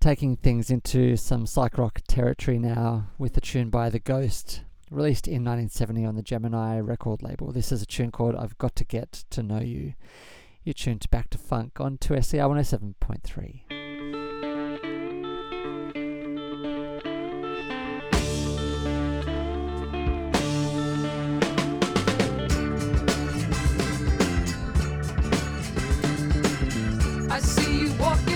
taking 0.00 0.36
things 0.36 0.70
into 0.70 1.16
some 1.16 1.44
psych 1.46 1.76
rock 1.76 2.00
territory 2.06 2.58
now 2.58 3.08
with 3.18 3.36
a 3.36 3.40
tune 3.40 3.68
by 3.68 3.90
The 3.90 3.98
Ghost, 3.98 4.62
released 4.90 5.26
in 5.26 5.44
1970 5.44 6.04
on 6.04 6.14
the 6.14 6.22
Gemini 6.22 6.78
record 6.78 7.22
label. 7.22 7.50
This 7.50 7.72
is 7.72 7.82
a 7.82 7.86
tune 7.86 8.12
called 8.12 8.36
I've 8.36 8.56
Got 8.58 8.76
to 8.76 8.84
Get 8.84 9.24
to 9.30 9.42
Know 9.42 9.60
You. 9.60 9.94
You're 10.62 10.74
tuned 10.74 11.00
to 11.02 11.08
Back 11.08 11.30
to 11.30 11.38
Funk 11.38 11.80
on 11.80 11.98
2SER 11.98 12.48
107.3. 12.48 13.62
I 27.30 27.40
see 27.40 27.80
you 27.80 27.92
walking 27.94 28.27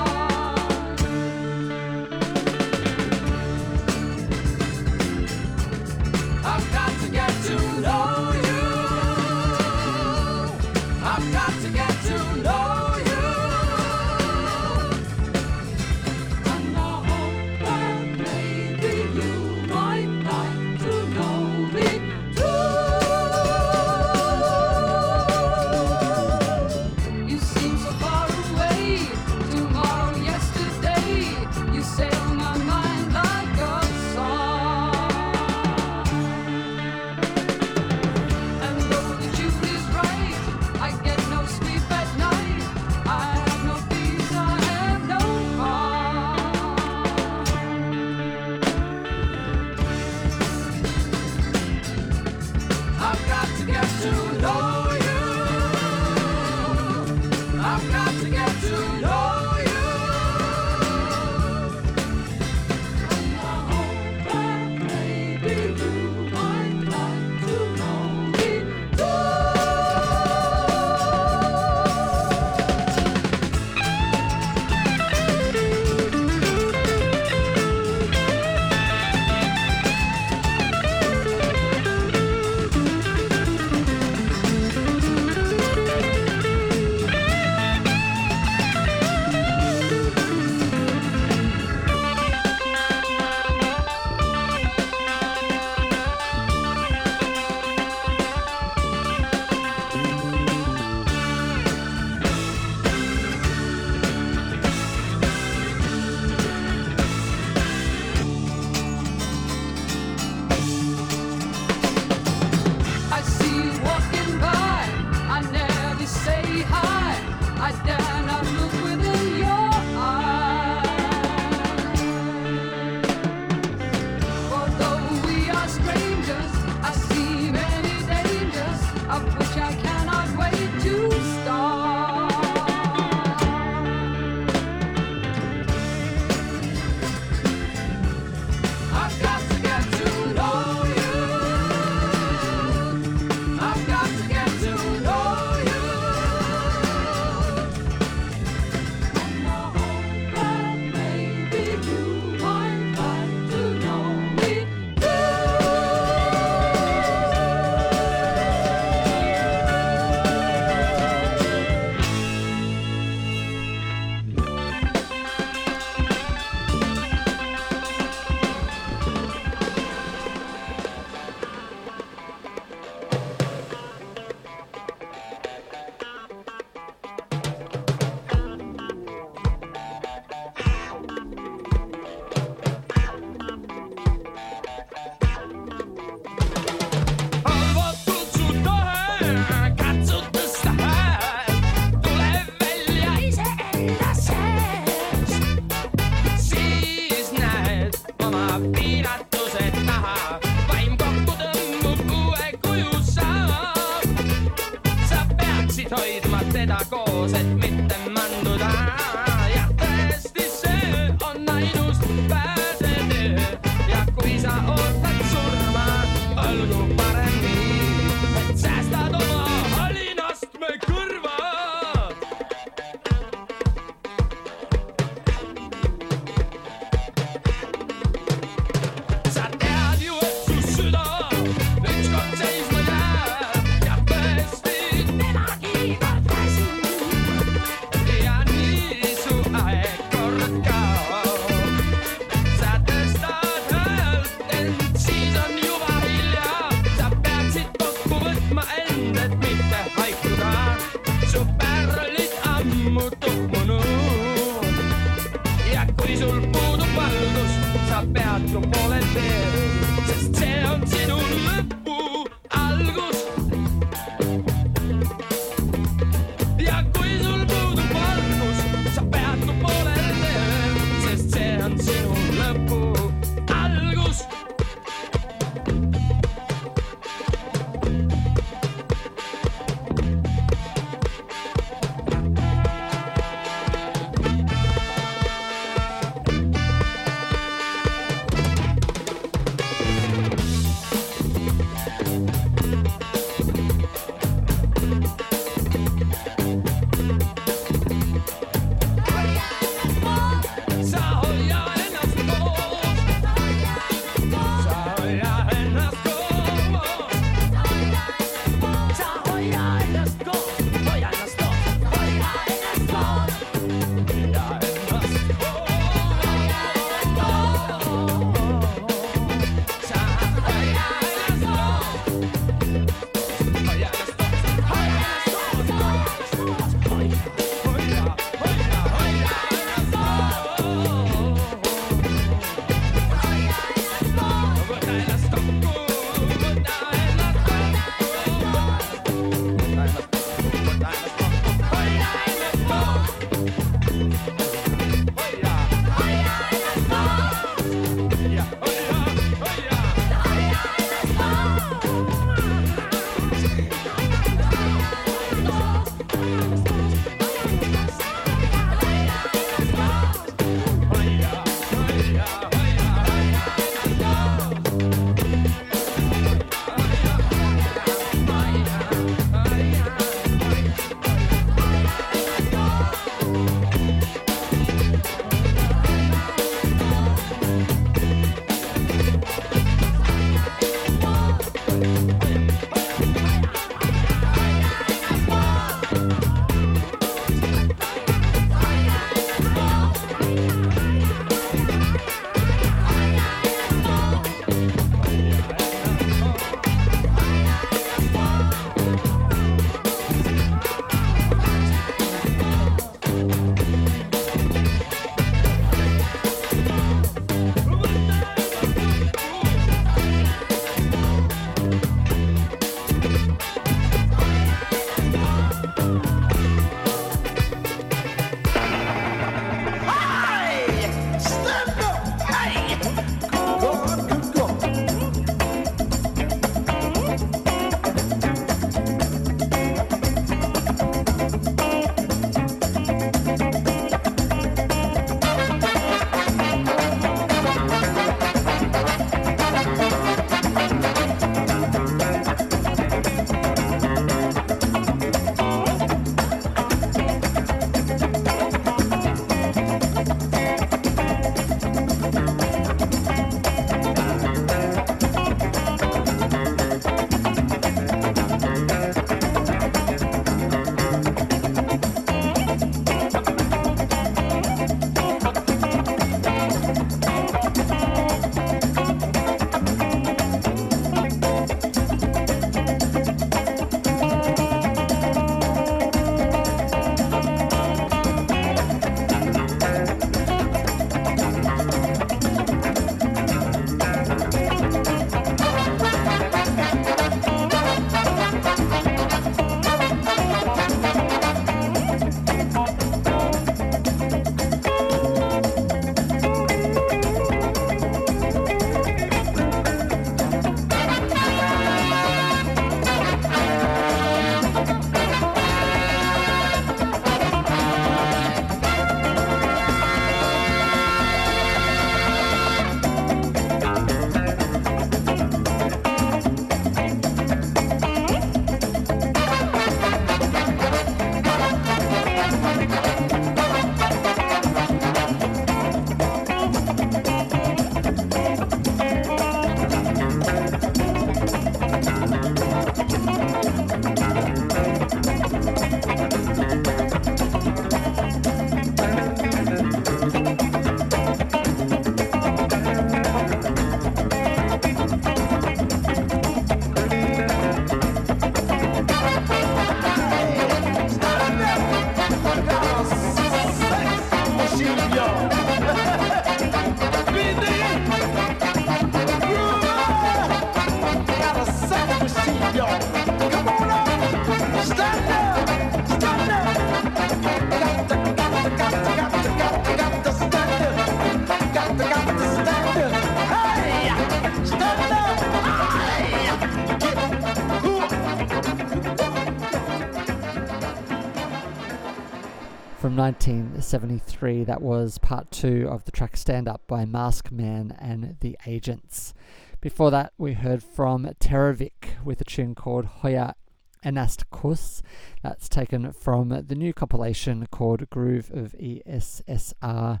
1973. 583.08 584.44
That 584.44 584.60
was 584.60 584.98
part 584.98 585.30
two 585.30 585.66
of 585.66 585.86
the 585.86 585.90
track 585.90 586.14
Stand 586.14 586.46
Up 586.46 586.60
by 586.66 586.84
Mask 586.84 587.32
Man 587.32 587.74
and 587.80 588.18
the 588.20 588.36
Agents. 588.46 589.14
Before 589.62 589.90
that, 589.90 590.12
we 590.18 590.34
heard 590.34 590.62
from 590.62 591.06
Terravik 591.18 592.04
with 592.04 592.20
a 592.20 592.24
tune 592.24 592.54
called 592.54 592.84
Hoya 592.84 593.34
Anastakos. 593.82 594.82
That's 595.22 595.48
taken 595.48 595.90
from 595.92 596.28
the 596.28 596.54
new 596.54 596.74
compilation 596.74 597.46
called 597.50 597.88
Groove 597.88 598.30
of 598.30 598.54
ESSR 598.60 600.00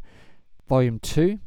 Volume 0.68 0.98
2 0.98 1.38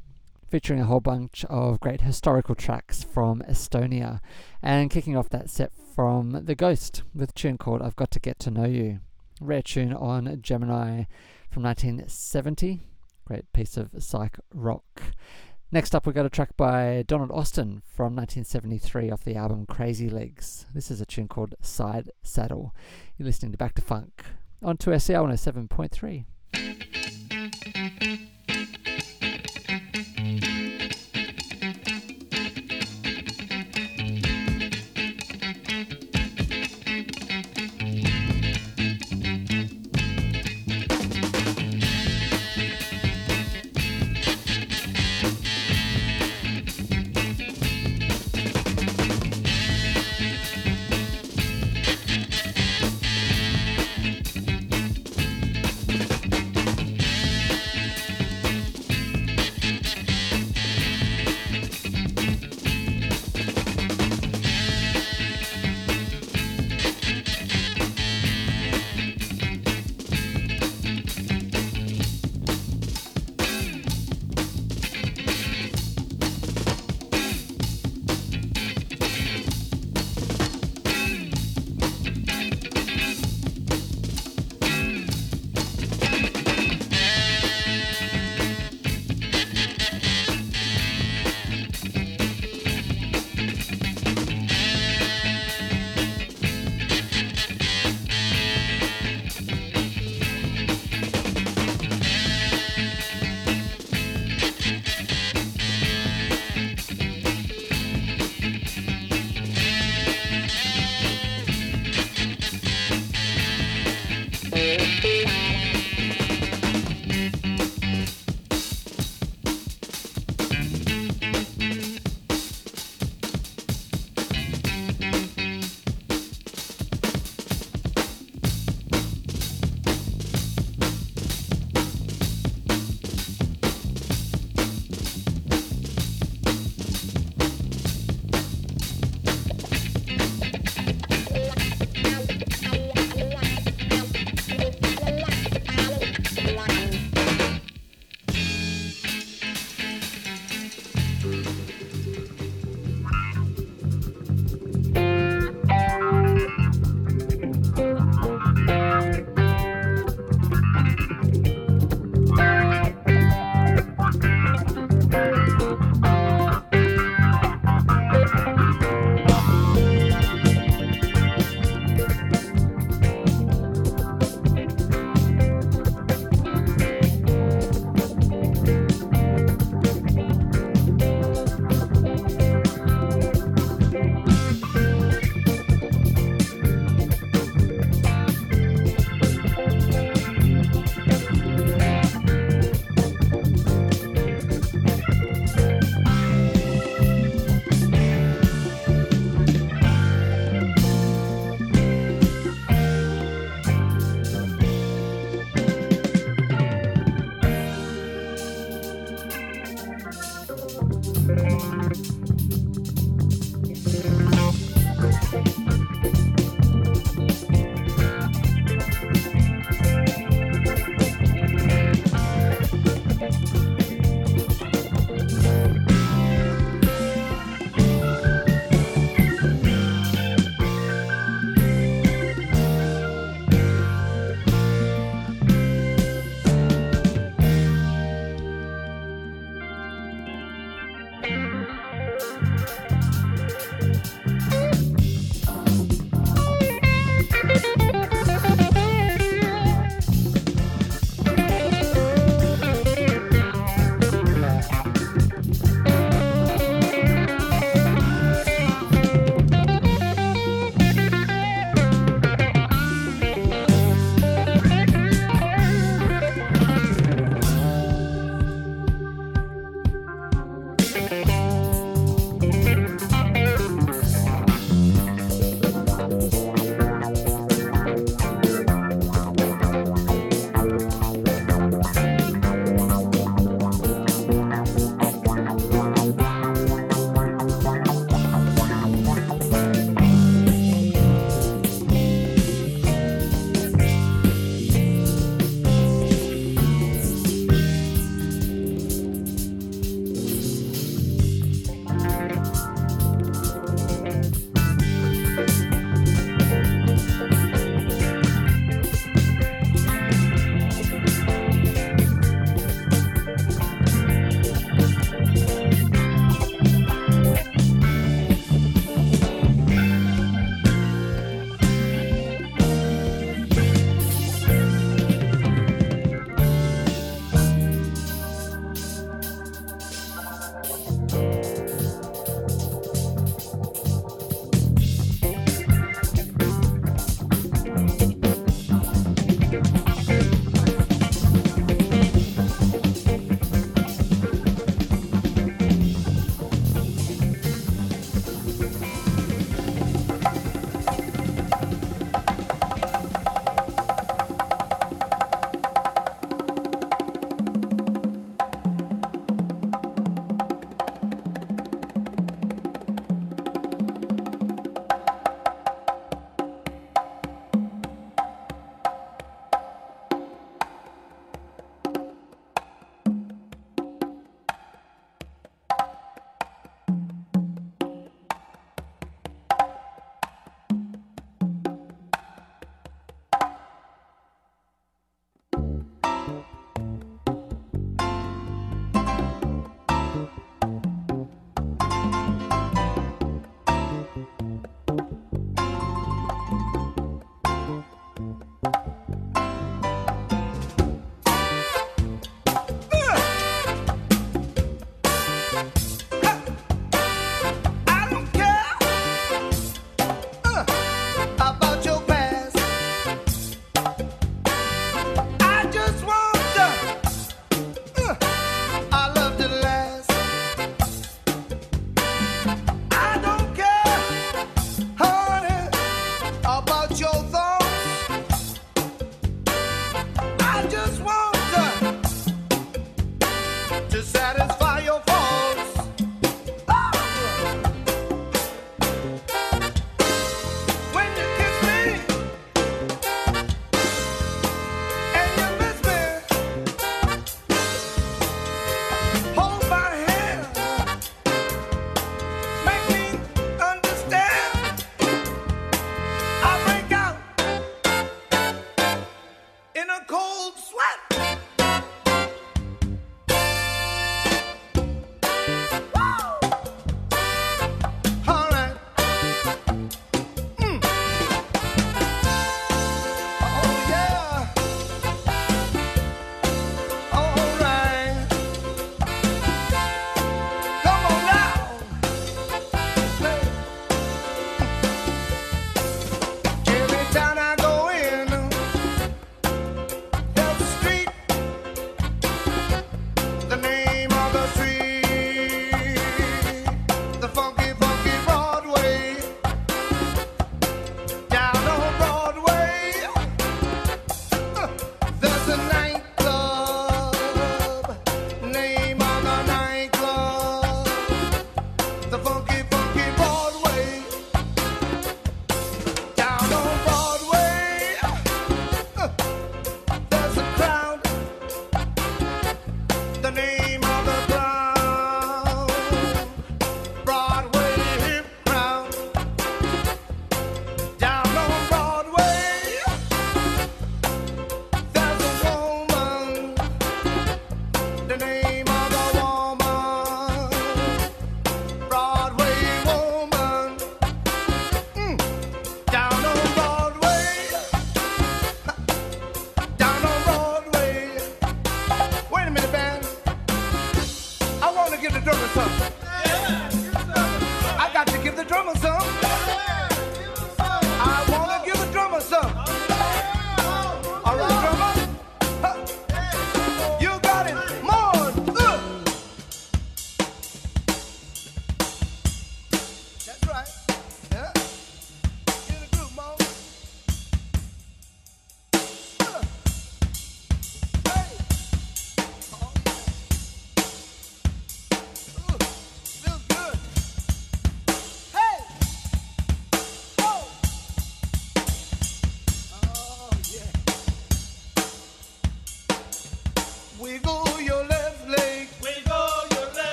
featuring 0.49 0.79
a 0.79 0.85
whole 0.85 0.99
bunch 0.99 1.45
of 1.45 1.79
great 1.79 2.01
historical 2.01 2.55
tracks 2.55 3.03
from 3.03 3.43
Estonia. 3.43 4.19
And 4.63 4.89
kicking 4.89 5.15
off 5.15 5.29
that 5.29 5.51
set 5.51 5.71
from 5.75 6.45
The 6.45 6.55
Ghost 6.55 7.03
with 7.13 7.29
a 7.29 7.33
tune 7.33 7.59
called 7.59 7.83
I've 7.83 7.95
Got 7.95 8.09
to 8.11 8.19
Get 8.19 8.39
to 8.39 8.49
Know 8.49 8.65
You. 8.65 9.01
Rare 9.39 9.61
tune 9.61 9.93
on 9.93 10.39
Gemini 10.41 11.03
from 11.51 11.63
1970. 11.63 12.79
Great 13.25 13.51
piece 13.53 13.75
of 13.77 13.89
psych 13.99 14.39
rock. 14.53 15.01
Next 15.71 15.93
up, 15.93 16.05
we 16.05 16.13
got 16.13 16.25
a 16.25 16.29
track 16.29 16.55
by 16.57 17.03
Donald 17.07 17.31
Austin 17.31 17.81
from 17.85 18.15
1973 18.15 19.11
off 19.11 19.23
the 19.23 19.35
album 19.35 19.65
Crazy 19.65 20.09
Legs. 20.09 20.65
This 20.73 20.89
is 20.89 21.01
a 21.01 21.05
tune 21.05 21.27
called 21.27 21.55
Side 21.61 22.09
Saddle. 22.23 22.73
You're 23.17 23.25
listening 23.25 23.51
to 23.51 23.57
Back 23.57 23.75
to 23.75 23.81
Funk 23.81 24.23
on 24.63 24.77
2SER 24.77 25.21
107.3. 25.27 26.25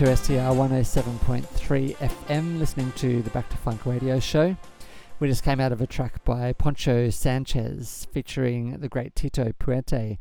into 0.00 0.06
2SER 0.06 0.56
107.3 0.56 1.96
FM, 1.98 2.58
listening 2.58 2.90
to 2.92 3.22
the 3.22 3.30
Back 3.30 3.48
to 3.50 3.56
Funk 3.56 3.86
radio 3.86 4.18
show. 4.18 4.56
We 5.20 5.28
just 5.28 5.44
came 5.44 5.60
out 5.60 5.70
of 5.70 5.80
a 5.80 5.86
track 5.86 6.24
by 6.24 6.52
Poncho 6.52 7.10
Sanchez 7.10 8.08
featuring 8.10 8.78
the 8.80 8.88
great 8.88 9.14
Tito 9.14 9.52
Puente 9.52 10.18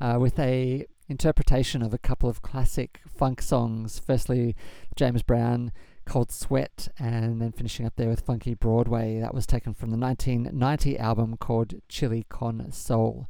uh, 0.00 0.16
with 0.18 0.36
a 0.40 0.86
interpretation 1.08 1.82
of 1.82 1.94
a 1.94 1.98
couple 1.98 2.28
of 2.28 2.42
classic 2.42 3.00
funk 3.06 3.42
songs. 3.42 4.00
Firstly, 4.04 4.56
James 4.96 5.22
Brown, 5.22 5.70
Cold 6.04 6.32
Sweat, 6.32 6.88
and 6.98 7.40
then 7.40 7.52
finishing 7.52 7.86
up 7.86 7.94
there 7.94 8.08
with 8.08 8.22
Funky 8.22 8.54
Broadway. 8.54 9.20
That 9.20 9.34
was 9.34 9.46
taken 9.46 9.72
from 9.72 9.90
the 9.90 9.98
1990 9.98 10.98
album 10.98 11.36
called 11.36 11.74
Chile 11.88 12.26
Con 12.28 12.72
Soul. 12.72 13.28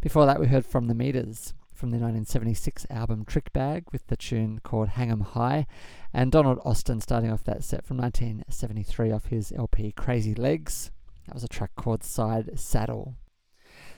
Before 0.00 0.24
that, 0.24 0.40
we 0.40 0.46
heard 0.46 0.64
from 0.64 0.86
the 0.86 0.94
Meters 0.94 1.52
from 1.84 1.90
the 1.90 1.98
1976 1.98 2.86
album 2.88 3.26
Trick 3.26 3.52
Bag 3.52 3.84
with 3.92 4.06
the 4.06 4.16
tune 4.16 4.58
called 4.60 4.88
Hang 4.88 5.10
'em 5.10 5.20
High, 5.20 5.66
and 6.14 6.32
Donald 6.32 6.58
Austin 6.64 6.98
starting 7.02 7.30
off 7.30 7.44
that 7.44 7.62
set 7.62 7.84
from 7.84 7.98
1973 7.98 9.12
off 9.12 9.26
his 9.26 9.52
LP 9.52 9.92
Crazy 9.92 10.34
Legs. 10.34 10.90
That 11.26 11.34
was 11.34 11.44
a 11.44 11.48
track 11.48 11.72
called 11.76 12.02
Side 12.02 12.58
Saddle. 12.58 13.16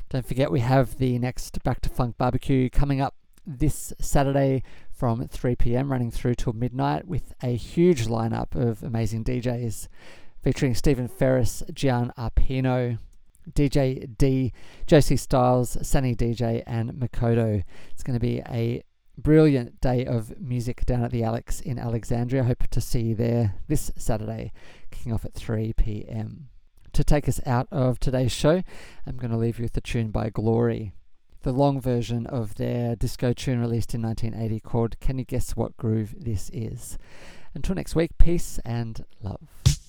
Don't 0.08 0.26
forget, 0.26 0.50
we 0.50 0.58
have 0.58 0.98
the 0.98 1.16
next 1.20 1.62
Back 1.62 1.80
to 1.82 1.88
Funk 1.88 2.18
barbecue 2.18 2.68
coming 2.70 3.00
up 3.00 3.14
this 3.46 3.92
Saturday 4.00 4.64
from 4.90 5.28
3 5.28 5.54
pm, 5.54 5.92
running 5.92 6.10
through 6.10 6.34
till 6.34 6.54
midnight 6.54 7.06
with 7.06 7.34
a 7.40 7.54
huge 7.54 8.08
lineup 8.08 8.56
of 8.56 8.82
amazing 8.82 9.22
DJs 9.22 9.86
featuring 10.42 10.74
Stephen 10.74 11.06
Ferris, 11.06 11.62
Gian 11.72 12.12
Arpino, 12.18 12.98
DJ 13.52 14.16
D, 14.16 14.52
Josie 14.86 15.16
Styles, 15.16 15.76
Sunny 15.86 16.14
DJ, 16.14 16.62
and 16.66 16.92
Makoto. 16.92 17.62
It's 17.90 18.02
going 18.02 18.18
to 18.18 18.20
be 18.20 18.42
a 18.48 18.82
brilliant 19.18 19.80
day 19.80 20.04
of 20.04 20.38
music 20.40 20.84
down 20.84 21.02
at 21.02 21.10
the 21.10 21.22
Alex 21.22 21.60
in 21.60 21.78
Alexandria. 21.78 22.42
I 22.42 22.46
hope 22.46 22.66
to 22.68 22.80
see 22.80 23.00
you 23.00 23.14
there 23.14 23.54
this 23.68 23.90
Saturday, 23.96 24.52
kicking 24.90 25.12
off 25.12 25.24
at 25.24 25.34
3 25.34 25.72
pm. 25.74 26.48
To 26.92 27.04
take 27.04 27.28
us 27.28 27.40
out 27.46 27.68
of 27.70 28.00
today's 28.00 28.32
show, 28.32 28.62
I'm 29.06 29.16
going 29.16 29.30
to 29.30 29.36
leave 29.36 29.58
you 29.58 29.64
with 29.64 29.76
a 29.76 29.80
tune 29.80 30.10
by 30.10 30.30
Glory, 30.30 30.92
the 31.42 31.52
long 31.52 31.80
version 31.80 32.26
of 32.26 32.56
their 32.56 32.96
disco 32.96 33.32
tune 33.32 33.60
released 33.60 33.94
in 33.94 34.02
1980 34.02 34.60
called 34.60 35.00
Can 35.00 35.18
You 35.18 35.24
Guess 35.24 35.56
What 35.56 35.76
Groove 35.76 36.14
This 36.18 36.50
Is? 36.52 36.98
Until 37.54 37.74
next 37.74 37.94
week, 37.94 38.18
peace 38.18 38.58
and 38.64 39.04
love. 39.22 39.85